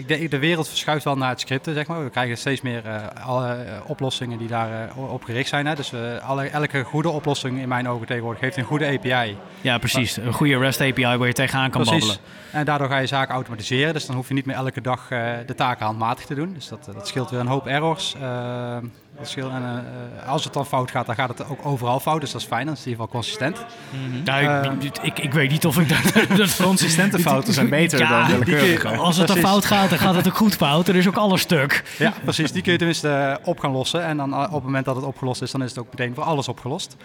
[0.00, 2.04] Eh, eh, ik denk, de wereld verschuift wel naar het scripten, zeg maar.
[2.04, 5.66] We krijgen steeds meer eh, alle eh, oplossingen die daarop op gericht zijn.
[5.66, 5.74] Hè.
[5.74, 9.36] Dus eh, alle, elke goede oplossing in mijn ogen tegenwoordig heeft een goede API.
[9.60, 10.16] Ja, precies.
[10.16, 12.06] Een goede REST API waar je tegenaan kan Precies.
[12.06, 12.30] babbelen.
[12.52, 13.92] En daardoor ga je zaken automatiseren.
[13.92, 16.54] Dus dan hoef je niet meer elke dag eh, de taken handmatig te doen.
[16.54, 18.16] Dus dat, dat scheelt weer een hoop errors.
[19.20, 19.84] Eh, dat scheelt, en,
[20.22, 22.20] eh, als het dan fout gaat, dan gaat het ook overal fout.
[22.20, 22.64] Dus dat is fijn.
[22.64, 23.64] Dan is het in ieder geval consistent.
[24.24, 26.12] Nou, ik, ik, ik, ik weet niet of ik dat...
[26.38, 28.88] dat Consistente fouten zijn beter Ja, dan willekeurige.
[28.88, 29.50] Als het er Precies.
[29.50, 30.88] fout gaat, dan gaat het ook goed fout.
[30.88, 31.84] Er is ook alles stuk.
[31.98, 32.52] Ja, precies.
[32.52, 34.04] Die kun je tenminste eh, op gaan lossen.
[34.04, 36.14] En dan eh, op het moment dat het opgelost is, dan is het ook meteen
[36.14, 36.96] voor alles opgelost.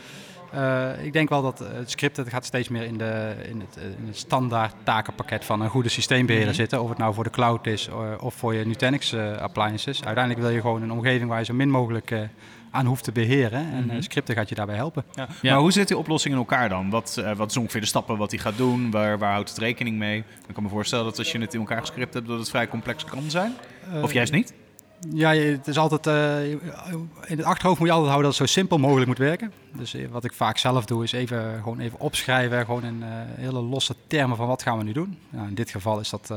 [0.51, 3.59] Eh, ik denk wel dat eh, het script het gaat steeds meer in, de, in,
[3.59, 6.81] het, eh, in het standaard takenpakket van een goede systeembeheerder zitten.
[6.81, 7.89] Of het nou voor de cloud is
[8.19, 10.03] of voor je Nutanix appliances.
[10.03, 12.29] Uiteindelijk wil je gewoon een omgeving waar je zo min mogelijk
[12.75, 13.71] aan hoeft te beheren.
[13.71, 15.03] En eh, scripten gaat je daarbij helpen.
[15.13, 15.27] Ja.
[15.41, 15.51] Ja.
[15.51, 16.89] Maar hoe zit die oplossing in elkaar dan?
[16.89, 18.91] Wat, eh, wat is ongeveer de stappen wat hij gaat doen?
[18.91, 20.17] Waar, waar houdt het rekening mee?
[20.47, 22.67] Ik kan me voorstellen dat als je het in elkaar gescript hebt, dat het vrij
[22.67, 23.53] complex kan zijn.
[24.01, 24.53] Of juist niet?
[25.13, 26.07] Ja, het is altijd.
[26.07, 29.51] eh, in het achterhoofd moet je altijd houden dat het zo simpel mogelijk moet werken.
[29.73, 32.65] Dus eh, wat ik vaak zelf doe, is even, gewoon even opschrijven.
[32.65, 35.17] Gewoon in eh, hele losse termen van wat gaan we nu doen.
[35.29, 36.27] Nou, in dit geval is dat.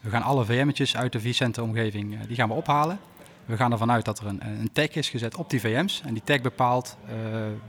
[0.00, 2.98] we gaan alle VM'tjes uit de vCenter omgeving eh, die gaan we ophalen.
[3.46, 6.02] We gaan ervan uit dat er een, een tag is gezet op die VM's.
[6.04, 6.96] En die tag bepaalt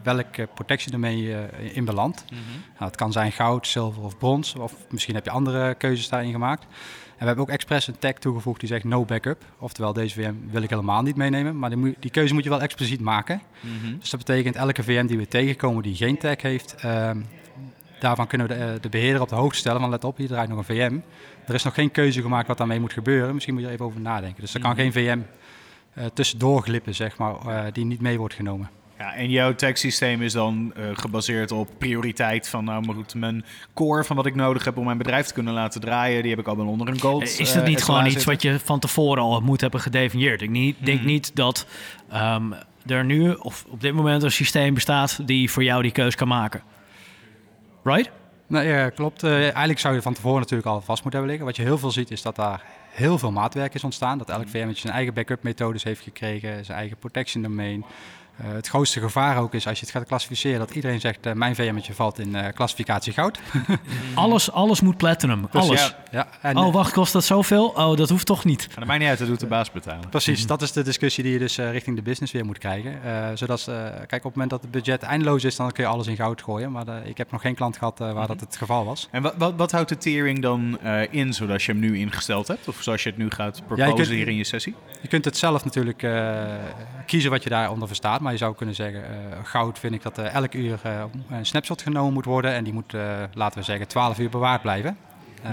[0.04, 2.26] welk protection domain je eh, in belandt.
[2.30, 4.56] Nou, het kan zijn goud, zilver of brons.
[4.56, 6.66] Of misschien heb je andere keuzes daarin gemaakt.
[7.18, 9.44] En we hebben ook expres een tag toegevoegd die zegt no backup.
[9.60, 11.60] Oftewel, deze VM wil ik helemaal niet meenemen.
[11.60, 13.42] Maar die, moet- die keuze moet je wel expliciet maken.
[14.00, 16.76] Dus dat betekent elke VM die we tegenkomen die geen tag heeft...
[16.76, 17.18] ehm,
[18.00, 20.28] daarvan kunnen we de, eh, de beheerder op de hoogte stellen van let op, hier
[20.28, 21.00] draait nog een VM.
[21.48, 23.34] Er is nog geen keuze gemaakt wat daarmee moet gebeuren.
[23.34, 24.42] Misschien moet je er even over nadenken.
[24.42, 25.20] Dus er kan geen VM
[25.94, 28.70] eh, tussendoor glippen, zeg maar, eh, die niet mee wordt genomen.
[28.98, 33.46] Ja, en jouw tagsysteem is dan eh, gebaseerd op prioriteit van nou, maar goed, mijn
[33.74, 36.40] core van wat ik nodig heb om mijn bedrijf te kunnen laten draaien, die heb
[36.40, 37.24] ik al wel onder een gold.
[37.24, 38.32] Is dat eh, niet gewoon iets zitten.
[38.32, 40.42] wat je van tevoren al moet hebben gedefinieerd?
[40.42, 41.68] Ik niet, denk niet dat
[42.10, 42.52] ehm,
[42.86, 46.28] er nu of op dit moment een systeem bestaat die voor jou die keus kan
[46.28, 46.62] maken.
[47.84, 48.10] Right?
[48.48, 49.24] Nee, ja, klopt.
[49.24, 51.46] Eh, eigenlijk zou je van tevoren natuurlijk al vast moeten hebben liggen.
[51.46, 54.18] Wat je heel veel ziet is dat daar heel veel maatwerk is ontstaan.
[54.18, 57.86] Dat elk VM'tje zijn eigen backup methodes heeft gekregen, zijn eigen protection domain.
[58.38, 61.34] Eh, het grootste gevaar ook is als je het gaat klassificeren dat iedereen zegt eh,
[61.34, 63.40] mijn VM'tje valt in eh, klassificatie goud.
[64.14, 65.48] Alles, alles moet platinum.
[65.52, 65.82] Alles.
[65.82, 65.96] ja.
[66.12, 67.68] Ja, en, Oh, wacht, kost dat zoveel?
[67.68, 68.68] Oh, dat hoeft toch niet.
[68.68, 70.10] Maar dat maakt niet uit, dat doet de baas betalen.
[70.10, 73.04] Precies, dat is de discussie die je dus eh, richting de business weer moet krijgen.
[73.04, 75.84] Eh, zodat ze, eh, kijk, op het moment dat het budget eindeloos is, dan kun
[75.84, 76.72] je alles in goud gooien.
[76.72, 79.08] Maar eh, ik heb nog geen klant gehad eh, waar dat het geval was.
[79.12, 82.48] En wat, wat, wat houdt de tiering dan eh, in, zoals je hem nu ingesteld
[82.48, 82.68] hebt?
[82.68, 84.76] Of zoals je het nu gaat kunt- hier in je sessie?
[85.02, 86.44] Je kunt het zelf natuurlijk eh,
[87.06, 88.22] kiezen wat je daaronder verstaat.
[88.28, 91.46] Maar je zou kunnen zeggen, eh, goud vind ik dat er elk uur eh, een
[91.46, 92.52] snapshot genomen moet worden.
[92.54, 93.02] En die moet, eh,
[93.34, 94.98] laten we zeggen, 12 uur bewaard blijven.
[95.44, 95.52] Eh,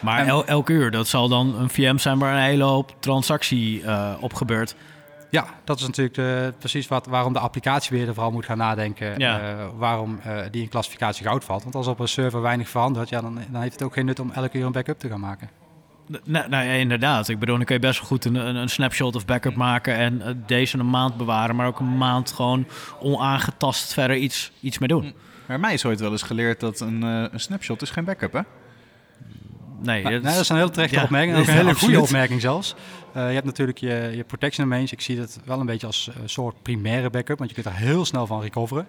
[0.00, 2.96] Maar En- el, elk uur, dat zal dan een VM zijn waar een hele hoop
[3.00, 4.74] transactie eh, op gebeurt.
[5.30, 9.18] Ja, dat is natuurlijk de, precies wat, waarom de applicatiebeheerder vooral moet gaan nadenken.
[9.18, 9.40] Ja.
[9.40, 11.62] eh, waarom eh, die in klassificatie goud valt.
[11.62, 14.20] Want als op een server weinig verandert, ja, dan, dan heeft het ook geen nut
[14.20, 15.48] om elke keer een backup te gaan maken.
[16.08, 17.28] Nou, nou ja, inderdaad.
[17.28, 20.22] Ik bedoel, dan kun je best wel goed een, een, snapshot of backup maken en
[20.22, 22.66] eh, deze een maand bewaren, maar ook een maand gewoon
[23.00, 25.14] onaangetast verder iets, iets mee doen.
[25.46, 28.32] Maar mij is ooit wel eens geleerd dat een, eh, een snapshot is geen backup,
[28.32, 28.40] hè?
[29.82, 31.34] Nee, Nou, dat nee, dat is een hele terechte ja, opmerking.
[31.34, 31.94] En ook een hele absoluut.
[31.94, 32.74] goede opmerking zelfs.
[33.12, 34.92] Eh, je hebt natuurlijk je, je protection domains.
[34.92, 37.80] Ik zie dat wel een beetje als een soort primaire backup, want je kunt er
[37.80, 38.86] heel snel van recoveren.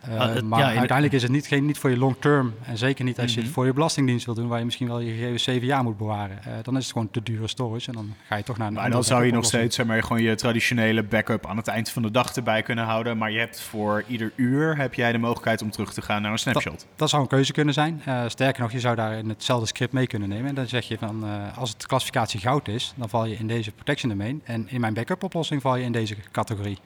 [0.00, 1.96] Eh, Ah, het- maar ja, in de- uiteindelijk is het niet, geen, niet voor je
[1.98, 2.54] long term.
[2.62, 3.44] En zeker niet als je Mhm.
[3.46, 5.96] het voor je belastingdienst wil doen, waar je misschien wel je gegevens zeven jaar moet
[5.96, 6.44] bewaren.
[6.44, 8.72] Eh, dan is het gewoon te dure storage en dan ga je toch naar een
[8.72, 11.90] Maar dan zou je nog steeds zeg maar, gewoon je traditionele backup aan het eind
[11.90, 13.18] van de dag erbij kunnen houden.
[13.18, 16.32] Maar je hebt voor ieder uur heb jij de mogelijkheid om terug te gaan naar
[16.32, 16.86] een snapshot.
[16.96, 18.02] Dat zou een keuze kunnen zijn.
[18.04, 20.48] Eh, sterker nog, je zou daar in hetzelfde script mee kunnen nemen.
[20.48, 23.46] En dan zeg je van, eh, als het klassificatie goud is, dan val je in
[23.46, 24.40] deze protection domain.
[24.44, 26.78] En in mijn backup oplossing val je in deze categorie.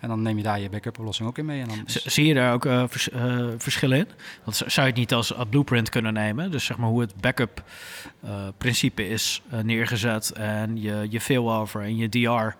[0.00, 1.60] En dan neem je daar je backup oplossing ook in mee.
[1.60, 4.08] En dan Zie je daar ook eh, vers- eh, verschillen in?
[4.44, 6.50] Want zou je het niet als blueprint kunnen nemen?
[6.50, 7.62] Dus zeg maar hoe het backup
[8.22, 12.56] eh, principe is neergezet en je, je failover en je DR.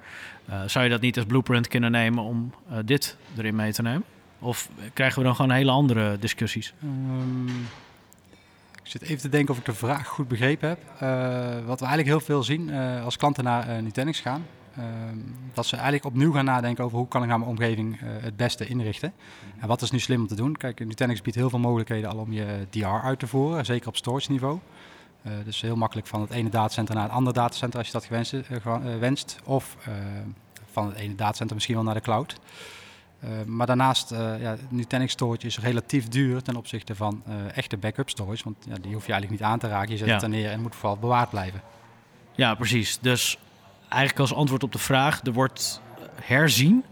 [0.66, 2.52] zou je dat niet als blueprint kunnen nemen om
[2.84, 4.04] dit erin mee te nemen?
[4.38, 6.74] Of krijgen we dan gewoon hele andere discussies?
[6.82, 7.48] Ehm,
[8.82, 10.78] ik zit even te denken of ik de vraag goed begrepen heb.
[11.66, 12.72] Wat we eigenlijk heel veel zien
[13.04, 14.46] als klanten naar Nutanix gaan,
[15.52, 18.36] dat ze eigenlijk opnieuw gaan nadenken over hoe kan ik nou mijn omgeving eh, het
[18.36, 19.12] beste inrichten.
[19.58, 20.56] En wat is nu slim om te doen?
[20.56, 23.96] Kijk, Nutanix biedt heel veel mogelijkheden al om je DR uit te voeren, zeker op
[23.96, 24.58] storage niveau.
[25.22, 28.04] Eh, dus heel makkelijk van het ene datacenter naar het andere datacenter als je dat
[28.04, 29.38] gewenst, eh, eh, wenst.
[29.44, 29.92] Of eh,
[30.70, 32.36] van het ene datacenter misschien wel naar de cloud.
[33.20, 37.76] Eh, maar daarnaast, eh ja, Nutanix storage is relatief duur ten opzichte van eh, echte
[37.76, 38.44] backup storage.
[38.44, 39.90] Want ja, die hoef je eigenlijk niet aan te raken.
[39.90, 40.12] Je zet Ja.
[40.14, 41.60] het er neer en moet vooral bewaard blijven.
[42.34, 42.98] Ja, precies.
[43.00, 43.38] Dus
[43.88, 45.80] eigenlijk als antwoord op de vraag, er wordt
[46.20, 46.84] herzien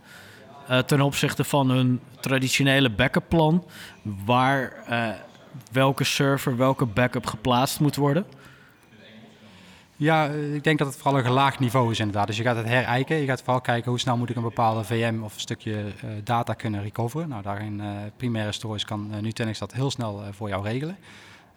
[0.68, 3.64] eh, ten opzichte van hun traditionele backup plan,
[4.24, 5.08] waar eh,
[5.72, 8.26] welke server, welke backup geplaatst moet worden.
[9.96, 12.26] Ja, eh, ik denk dat het vooral een gelaagd niveau is inderdaad.
[12.26, 13.16] Dus je gaat het herijken.
[13.16, 15.84] Je gaat vooral kijken hoe snel moet ik een bepaalde VM of een stukje
[16.24, 17.28] data kunnen recoveren.
[17.28, 17.82] Nou, daarin
[18.16, 20.96] primaire storage kan Nutanix dat heel snel voor jou regelen.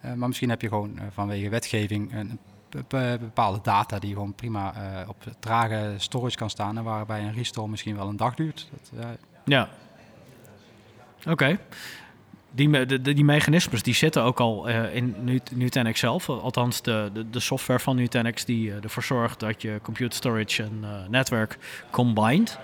[0.00, 2.38] Maar misschien heb je gewoon vanwege wetgeving een
[3.18, 6.76] bepaalde data die gewoon prima eh, op trage storage kan staan.
[6.78, 8.68] En waarbij een restore misschien wel een dag duurt.
[8.90, 9.06] Dat,
[9.44, 9.68] Ja.
[11.28, 11.58] Oké.
[12.50, 16.28] Die, me- de, die mechanismes die zitten ook al eh, in Nut- Nutanix zelf.
[16.28, 20.62] Althans, de, de, de software van Nutanix die eh, ervoor zorgt dat je compute storage
[20.62, 21.58] en netwerk
[21.90, 22.58] combined.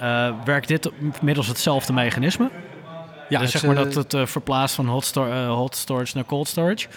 [0.00, 0.90] Eh, werkt dit
[1.22, 2.50] middels hetzelfde mechanisme?
[3.28, 4.86] ja, dus het, zeg maar dat het verplaatst van
[5.48, 6.88] hot storage naar cold storage?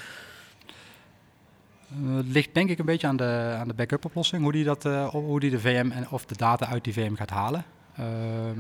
[1.91, 4.63] Eh, Het ligt denk ik een beetje aan de, aan de backup oplossing, hoe die,
[4.63, 7.65] dat, eh, hoe die de VM en of de data uit die VM gaat halen.
[7.99, 8.59] Ehm,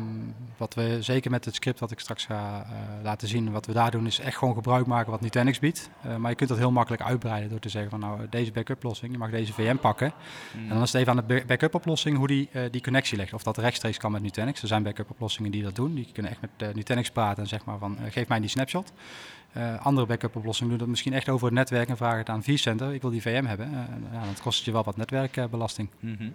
[0.57, 2.71] wat we zeker met het script wat ik straks ga eh,
[3.03, 5.89] laten zien, wat we daar doen, is echt gewoon gebruik maken wat Nutanix biedt.
[6.01, 8.75] Eh, maar je kunt dat heel makkelijk uitbreiden door te zeggen van nou deze backup
[8.77, 10.13] oplossing, je mag deze VM pakken.
[10.53, 13.17] En dan is het even aan de ba- backup oplossing hoe die eh, die connectie
[13.17, 13.33] legt.
[13.33, 14.61] Of dat rechtstreeks kan met Nutanix.
[14.61, 15.93] Er zijn backup oplossingen die dat doen.
[15.93, 18.91] Die kunnen echt met Nutanix praten en zeg maar van geef mij die snapshot.
[19.53, 22.43] Eh, andere backup oplossingen doen dat misschien echt over het netwerk en vragen het aan
[22.43, 22.93] vCenter.
[22.93, 23.69] Ik wil die VM hebben.
[24.11, 25.89] Ja, dan kost je wel wat netwerkbelasting.
[25.99, 26.29] Mhm.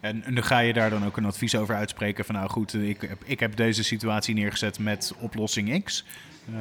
[0.00, 3.00] En, dan ga je daar dan ook een advies over uitspreken van nou goed, ik
[3.00, 6.04] heb, ik heb deze situatie neergezet met oplossing X.
[6.48, 6.54] Eh,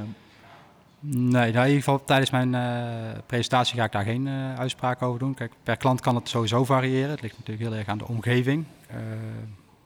[1.01, 5.01] Nee, nou, in ieder geval tijdens mijn eh, presentatie ga ik daar geen eh uitspraak
[5.01, 5.33] over doen.
[5.33, 7.09] Kijk, per klant kan het sowieso variëren.
[7.09, 8.65] Het ligt natuurlijk heel erg aan de omgeving.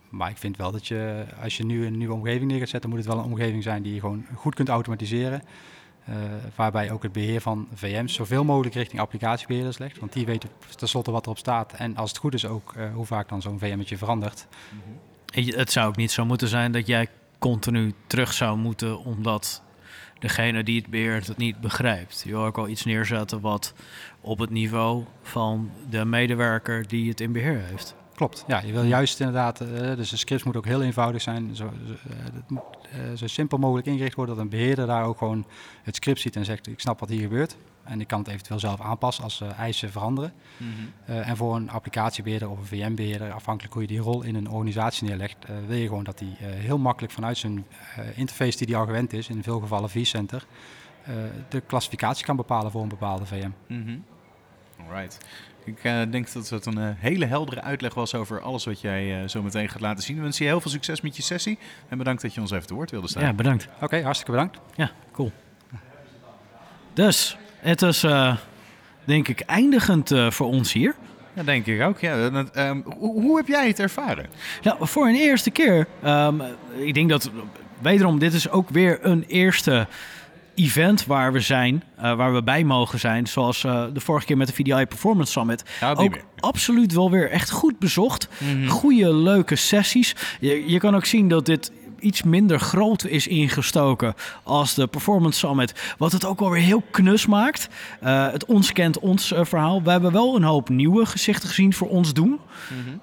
[0.10, 2.89] Maar ik vind wel dat je, als je nu een nieuwe omgeving neer gaat zetten,
[2.89, 5.41] moet het wel een omgeving zijn die je gewoon goed kunt automatiseren.
[6.06, 6.16] Eh,
[6.56, 9.99] waarbij ook het beheer van VM's zoveel mogelijk richting applicatiebeheerders legt.
[9.99, 11.74] Want die weten tenslotte wat erop staat.
[11.74, 14.47] En als het goed is ook eh, hoe vaak dan zo'n VM'tje verandert.
[15.26, 17.08] Je- Het zou ook niet zo moeten zijn dat jij
[17.39, 19.62] continu terug zou moeten omdat
[20.20, 22.22] degene die het beheert het niet begrijpt.
[22.26, 23.74] Je wil ook al iets neerzetten wat
[24.22, 27.95] op het niveau van de medewerker die het in beheer heeft.
[28.16, 31.55] Klopt, ja, je wil juist inderdaad, eh, dus de scripts moeten ook heel eenvoudig zijn,
[31.55, 35.05] zo, zo, eh, het moet eh, zo simpel mogelijk ingericht worden dat een beheerder daar
[35.05, 35.45] ook gewoon
[35.84, 38.59] het script ziet en zegt ik snap wat hier gebeurt en ik kan het eventueel
[38.59, 40.34] zelf aanpassen als eh, eisen veranderen.
[41.05, 44.49] Eh, en voor een applicatiebeheerder of een VM-beheerder, afhankelijk hoe je die rol in een
[44.49, 48.57] organisatie neerlegt, eh, wil je gewoon dat die eh, heel makkelijk vanuit zijn eh, interface
[48.57, 50.45] die die al gewend is, in veel gevallen vCenter,
[51.03, 51.14] eh
[51.49, 53.51] de klassificatie kan bepalen voor een bepaalde VM.
[53.68, 53.97] Mhm.
[54.88, 55.18] Alright.
[55.66, 59.22] Ik eh, denk dat het een eh, hele heldere uitleg was over alles wat jij
[59.22, 60.16] eh, zo meteen gaat laten zien.
[60.16, 61.57] We wensen je heel veel succes met je sessie.
[61.89, 63.24] En bedankt dat je ons even te woord wilde staan.
[63.24, 63.68] Ja, bedankt.
[63.82, 64.59] Oké, hartstikke bedankt.
[64.76, 65.32] Ja, cool.
[66.93, 68.36] Dus, het is eh,
[69.03, 70.95] denk ik eindigend eh, voor ons hier.
[71.34, 72.30] Dat denk ik ook, ja.
[72.30, 74.26] Dat, ehm, hoe, hoe heb jij het ervaren?
[74.64, 75.88] Nou, voor een eerste keer.
[76.03, 76.41] ehm,
[76.78, 77.32] ik denk dat,
[77.82, 79.88] wederom, dit is ook weer een eerste
[80.56, 83.28] event waar we zijn, eh, waar we bij mogen zijn.
[83.28, 85.64] Zoals eh, de vorige keer met de VDI Performance Summit.
[85.95, 86.24] Ook weer.
[86.39, 88.28] absoluut wel weer echt goed bezocht.
[88.68, 90.16] Goede, leuke sessies.
[90.39, 91.72] Je, je kan ook zien dat dit
[92.04, 95.95] iets minder groot is ingestoken als de Performance Summit.
[95.97, 97.70] Wat het ook alweer heel knus maakt.
[98.01, 99.84] Eh, het ons kent ons eh, verhaal.
[99.84, 102.39] We hebben wel een hoop nieuwe gezichten gezien voor ons doen.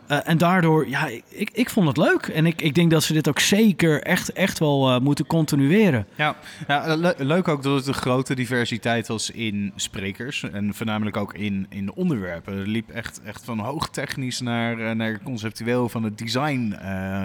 [0.06, 2.26] Eh, en daardoor, ja, ik, ik vond het leuk.
[2.26, 6.06] En ik, ik denk dat ze dit ook zeker echt, echt wel moeten continueren.
[6.14, 6.36] Ja,
[6.68, 10.42] ja le- leuk ook dat het een grote diversiteit was in sprekers.
[10.52, 12.58] En voornamelijk ook in, in de onderwerpen.
[12.58, 16.68] Er liep echt, echt van hoogtechnisch naar, naar conceptueel van het design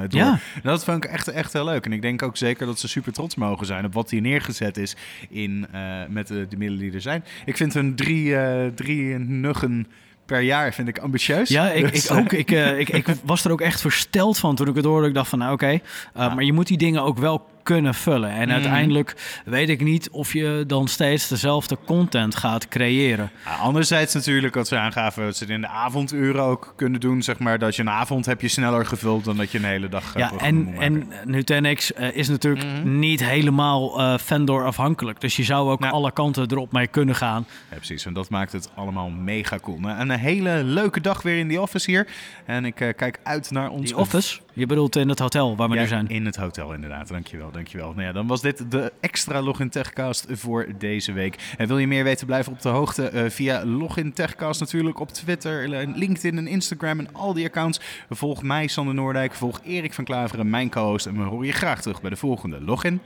[0.08, 0.20] door.
[0.22, 0.40] Ja.
[0.64, 1.86] Dat vond ik echt, echt heel leuk.
[1.86, 4.78] En ik denk ook zeker dat ze super trots mogen zijn op wat hier neergezet
[4.78, 4.96] is
[5.30, 7.24] in, eh, met de, de middelen die er zijn.
[7.46, 9.88] Ik vind hun drie, eh, drie nuggen
[10.26, 11.50] per jaar vind ik ambitieus.
[11.50, 12.32] Ja, ik, Dus, ik ook.
[12.32, 15.08] Ik, eh, ik, ik was er ook echt versteld van toen ik het hoorde.
[15.08, 15.80] Ik dacht van, nou oké,
[16.14, 18.30] maar je moet die dingen ook wel kunnen vullen.
[18.32, 23.32] En uiteindelijk weet ik niet of je dan steeds dezelfde content gaat creëren.
[23.46, 27.22] Ja, anderzijds natuurlijk, wat ze aangaven, dat ze het in de avonduren ook kunnen doen.
[27.24, 29.90] Zeg maar, dat je een avond heb je sneller gevuld dan dat je een hele
[29.90, 35.22] dag eh, Ja, en, en Nutanix eh, is natuurlijk niet helemaal eh vendor afhankelijk.
[35.22, 35.94] Dus je zou ook Nou.
[35.94, 37.46] alle kanten erop mee kunnen gaan.
[37.72, 38.06] Ja, precies.
[38.06, 39.80] En dat maakt het allemaal mega cool.
[39.80, 42.08] Nou, een hele leuke dag weer in die office hier.
[42.46, 43.86] En ik eh, kijk uit naar ons...
[43.86, 46.08] Die office, je bedoelt in het hotel waar we Ja, nu zijn.
[46.10, 47.08] in het hotel inderdaad.
[47.08, 47.92] Dankjewel, dankjewel.
[47.94, 51.54] Nou ja, dan was dit de extra Login Techcast voor deze week.
[51.58, 55.10] En wil je meer weten, blijf op de hoogte eh, via Login Techcast natuurlijk op
[55.10, 57.80] Twitter, LinkedIn en Instagram en al die accounts.
[58.10, 61.06] Volg mij, Sander Noordijk, volg Erik van Klaveren, mijn co-host.
[61.06, 63.00] En we horen je graag terug bij de volgende Login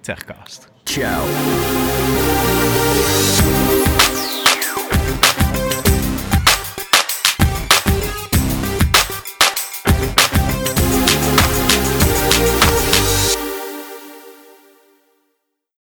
[0.00, 0.72] Techcast.
[0.84, 1.24] Ciao.